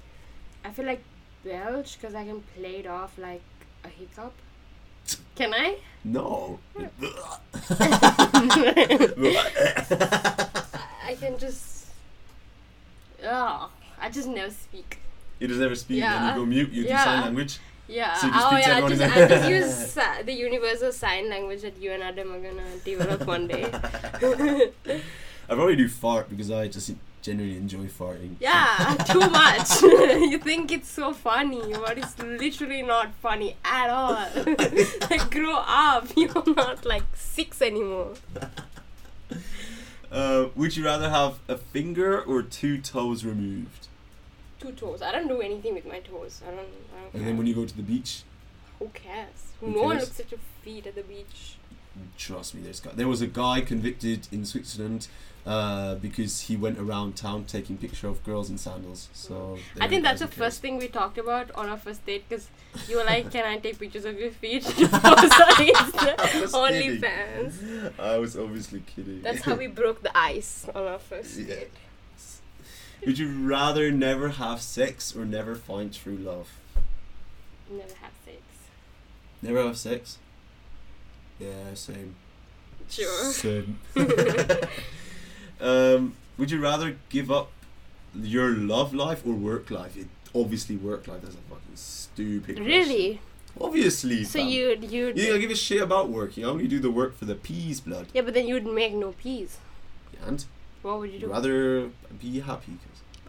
[0.65, 1.03] I feel like
[1.43, 3.41] belch because I can play it off like
[3.83, 4.33] a hiccup.
[5.35, 5.77] Can I?
[6.03, 6.59] No.
[11.03, 11.87] I can just.
[13.25, 13.69] Ugh.
[13.99, 14.97] I just never speak.
[15.39, 16.17] you just never speak Yeah.
[16.17, 16.71] and you go mute.
[16.71, 17.59] You do sign language.
[17.87, 18.13] Yeah.
[18.15, 18.77] So oh yeah.
[18.77, 22.39] everyone Just, I just use si- the universal sign language that you and Adam are
[22.39, 23.65] gonna develop one day.
[25.49, 28.35] I probably do fart because I just genuinely enjoy farting.
[28.39, 29.81] Yeah, too much.
[29.83, 34.27] you think it's so funny, but it's literally not funny at all.
[35.09, 36.07] like, grow up.
[36.15, 38.13] You're not like six anymore.
[40.11, 43.87] Uh, would you rather have a finger or two toes removed?
[44.59, 45.01] Two toes.
[45.01, 46.41] I don't do anything with my toes.
[46.45, 46.59] I don't.
[46.59, 47.21] I don't And care.
[47.23, 48.23] then when you go to the beach,
[48.79, 49.53] Who cares?
[49.61, 50.09] Who no one cares?
[50.09, 51.55] looks at your feet at the beach.
[52.17, 52.91] Trust me, there's guy.
[52.93, 55.07] There was a guy convicted in Switzerland
[55.45, 59.09] uh, because he went around town taking picture of girls in sandals.
[59.13, 62.25] So I think that's the guys first thing we talked about on our first date
[62.29, 62.47] because
[62.87, 66.41] you were like, "Can I take pictures of your feet?" to post on Insta, I
[66.41, 67.89] was kidding.
[67.99, 69.21] I was obviously kidding.
[69.21, 71.55] That's how we broke the ice on our first Yeah.
[71.55, 71.71] date.
[73.05, 76.49] Would you rather never have sex or never find true love?
[77.67, 78.37] Never have sex.
[79.41, 80.19] Never have sex?
[81.41, 82.15] Yeah, same.
[82.89, 83.31] Sure.
[83.31, 83.79] Same.
[85.61, 87.51] um, would you rather give up
[88.15, 89.97] your love life or work life?
[89.97, 91.21] It, obviously, work life.
[91.21, 92.65] That's a fucking stupid question.
[92.65, 93.19] Really?
[93.59, 94.23] Obviously.
[94.23, 96.37] So you'd You don't give a shit about work.
[96.37, 98.07] You only do the work for the peas, blood.
[98.13, 99.57] yeah, but then you'd make no peas.
[100.25, 100.45] And
[100.83, 101.27] What would you do?
[101.27, 101.89] rather
[102.19, 102.73] be happy.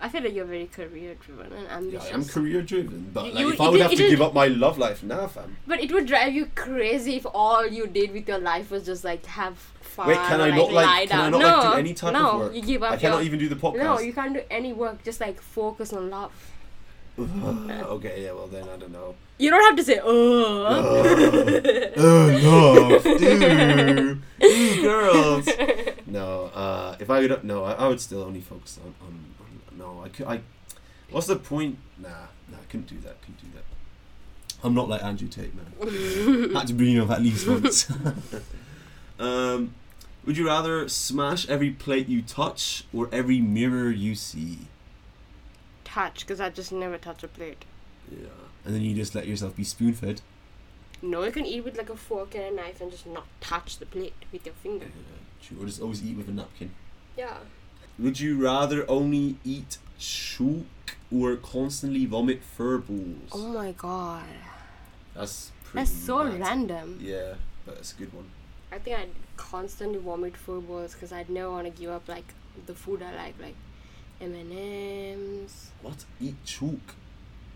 [0.05, 2.13] I feel like you're very career driven and Yeah, ambitious.
[2.13, 4.77] I'm career driven, but like, You- if I would have to give up my love
[4.77, 5.57] life now, fam.
[5.67, 9.05] but it would drive you crazy if all you did with your life was just
[9.05, 10.09] like have fun.
[10.09, 12.15] Wait, can I like, not, like- lie can I not, no, like, do any type
[12.15, 12.55] of no, work?
[12.57, 13.27] you give up I cannot your.
[13.27, 13.77] even do the podcast.
[13.85, 15.05] no, you can't do any work.
[15.05, 16.33] Just like focus on love.
[17.19, 19.15] okay, yeah, well then I don't know.
[19.39, 20.63] You don't have to say oh.
[21.97, 25.49] Love, ew, girls.
[26.07, 29.15] No, uh, if I would, no, I, I would still only focus on, on
[29.95, 30.41] no, I could, I.
[31.11, 31.79] What's the point?
[31.99, 32.09] Nah,
[32.51, 33.21] nah, I couldn't do that.
[33.23, 33.65] Couldn't do that.
[34.65, 36.51] I'm not like Andrew Tate, man.
[36.55, 37.91] Had to bring him up at least once.
[39.19, 39.75] um,
[40.25, 44.61] would you rather smash every plate you touch or every mirror you see?
[45.93, 47.65] touch, because I just never touch a plate.
[48.11, 48.29] Yeah.
[48.65, 50.23] And then you just let yourself be spoon fed.
[51.03, 53.79] No, you can eat with like a fork and a knife and just not touch
[53.79, 54.87] the plate with your finger.
[54.87, 56.71] Yeah, Or just always eat with a napkin.
[57.17, 57.39] Yeah.
[57.99, 60.67] Would you rather only eat chook
[61.15, 63.31] or constantly vomit fur balls?
[63.33, 64.25] Oh my god.
[65.15, 66.41] That's pretty That's so mad.
[66.41, 66.99] random.
[67.01, 67.35] Yeah,
[67.67, 68.25] but that's a good one.
[68.73, 72.33] I think I'd constantly vomit fur balls because I'd never want to give up like
[72.67, 73.57] the food I like, like
[74.21, 75.71] M and M's.
[75.83, 76.05] What?
[76.21, 76.95] Eat chook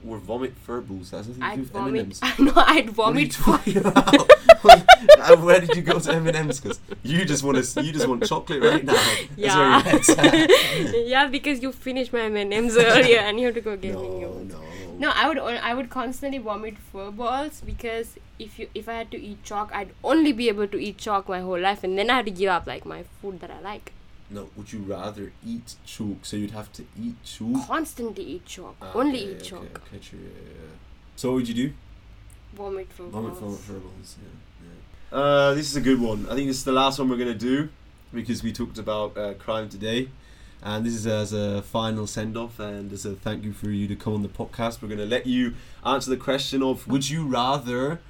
[0.07, 1.11] or vomit fur balls?
[1.13, 2.01] That's nothing to do with vomit.
[2.03, 2.21] M&Ms.
[2.23, 3.33] I know I'd What are you vomit.
[3.33, 4.31] talking about?
[5.19, 6.61] Uh, Where did you go to M and M's?
[6.61, 8.95] Because you just want to, you just want chocolate right now.
[9.37, 9.57] Yeah.
[9.57, 10.51] where your head's at.
[11.07, 13.95] yeah, because you finished my M and M's earlier and you have to go get
[13.95, 14.53] me no, ones.
[14.53, 14.61] no.
[14.99, 19.11] No, I would I would constantly vomit fur balls because if you if I had
[19.11, 22.09] to eat chalk, I'd only be able to eat chalk my whole life, and then
[22.09, 23.93] I had to give up like my food that I like.
[24.31, 26.25] No, would you rather eat chalk?
[26.25, 27.67] So you'd have to eat chalk.
[27.67, 28.77] Constantly eat chalk.
[28.81, 29.83] Ah, only okay, eat chalk.
[29.87, 30.77] Okay, true, yeah, yeah.
[31.15, 31.73] So what would you do?
[32.55, 34.17] Vomit for Vomit for balls.
[34.19, 34.46] Yeah, yeah.
[35.13, 36.27] Uh, this is a good one.
[36.31, 37.69] I think this is the last one we're gonna do
[38.13, 40.09] because we talked about uh, crime today,
[40.63, 43.87] and this is as a final send off and as a thank you for you
[43.89, 44.83] to come on the podcast.
[44.83, 45.55] We're gonna let you
[45.85, 48.01] answer the question of Would you rather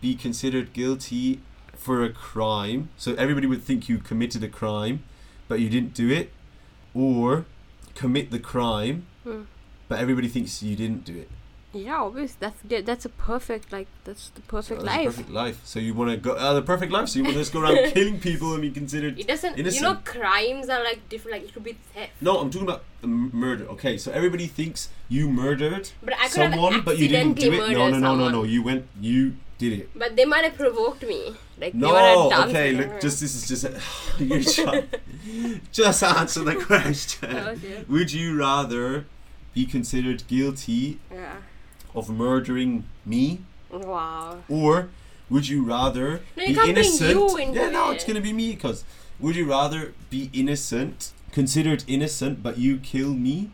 [0.00, 1.40] be considered guilty
[1.76, 2.88] for a crime?
[2.96, 5.02] So everybody would think you committed a crime,
[5.48, 6.32] but you didn't do it,
[6.94, 7.44] or
[7.94, 9.42] commit the crime, Hmm.
[9.88, 11.28] but everybody thinks you didn't do it.
[11.74, 12.84] Yeah, obviously that's good.
[12.84, 15.06] That's a perfect like that's the perfect So that's a life.
[15.16, 15.60] Perfect life.
[15.64, 17.08] So you want to go uh, the perfect life.
[17.08, 19.18] So you want to just go around killing people and be considered.
[19.18, 19.56] It doesn't.
[19.56, 21.38] You know, crimes are like different.
[21.38, 22.12] Like it could be theft.
[22.20, 23.64] No, I'm talking about murder.
[23.68, 27.54] Okay, so everybody thinks you murdered But I someone, but you didn't do it.
[27.60, 28.42] accidentally No, no, murdered no, no, no.
[28.44, 28.86] You went.
[29.00, 29.90] You did it.
[29.94, 31.36] But they might have provoked me.
[31.58, 32.28] Like they might No.
[32.28, 32.72] have done Okay.
[32.74, 33.64] something Look, just this is just.
[33.64, 33.80] A,
[34.22, 34.88] you're trying.
[35.72, 37.34] just answer the question.
[37.34, 37.46] wrong.
[37.48, 37.84] Okay.
[37.88, 39.06] Would you rather
[39.54, 41.36] be considered guilty Yeah.
[41.94, 43.40] Of murdering me,
[43.70, 44.42] Wow.
[44.48, 44.88] or
[45.30, 47.10] would you rather No, you be innocent?
[47.18, 47.94] you yeah, no, it.
[47.96, 48.54] it's gonna be me.
[48.56, 48.84] Cause
[49.20, 53.50] would you rather be innocent, considered innocent, but you kill me,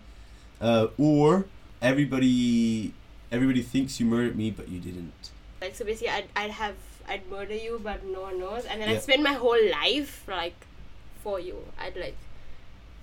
[0.61, 1.47] uh, or
[1.83, 2.93] everybody
[3.31, 5.31] everybody thinks you murdered me, but you didn't?
[5.61, 6.75] Like so basically, I'd I'd have
[7.09, 8.97] I'd murder you, but no one knows, and then Yeah.
[8.97, 10.59] I'd spend my whole life like
[11.23, 11.57] for you.
[11.81, 12.17] I'd like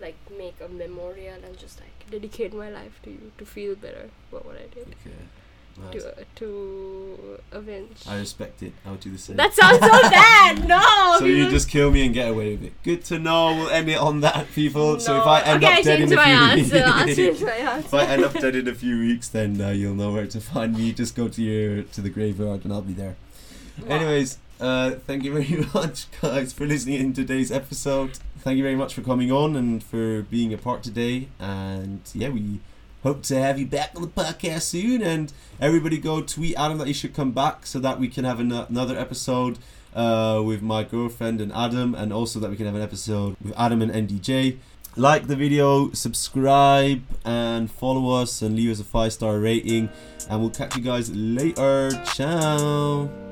[0.01, 4.09] like make a memorial and just like dedicate my life to you to feel better
[4.31, 5.99] about what I did Okay.
[5.99, 8.03] to uh, to avenge.
[8.07, 8.71] I respect it.
[8.85, 9.35] I'll do the same.
[9.35, 10.67] That sounds so bad.
[10.67, 11.17] No.
[11.19, 12.73] so you just kill me and get away with it.
[12.83, 13.55] Good to know.
[13.55, 14.99] We'll end it on that, people.
[14.99, 17.25] So if I end okay, up I dead in a few answer.
[17.25, 17.41] Weeks,
[17.85, 17.93] if.
[17.93, 20.77] I end up dead in a few weeks, then uh, you'll know where to find
[20.77, 20.93] me.
[20.93, 23.15] Just go to your to the graveyard, and I'll be there.
[23.81, 23.95] Wow.
[23.97, 28.17] Anyways, uh, thank you very much, guys, for listening in today's episode.
[28.39, 31.29] Thank you very much for coming on and for being a part today.
[31.39, 32.59] And yeah, we
[33.03, 35.01] hope to have you back on the podcast soon.
[35.01, 38.39] And everybody go tweet Adam that you should come back so that we can have
[38.39, 39.57] an- another episode
[39.95, 43.53] uh, with my girlfriend and Adam, and also that we can have an episode with
[43.57, 44.57] Adam and NDJ.
[44.97, 49.89] Like the video, subscribe, and follow us, and leave us a five star rating.
[50.29, 51.91] And we'll catch you guys later.
[52.13, 53.24] Ciao.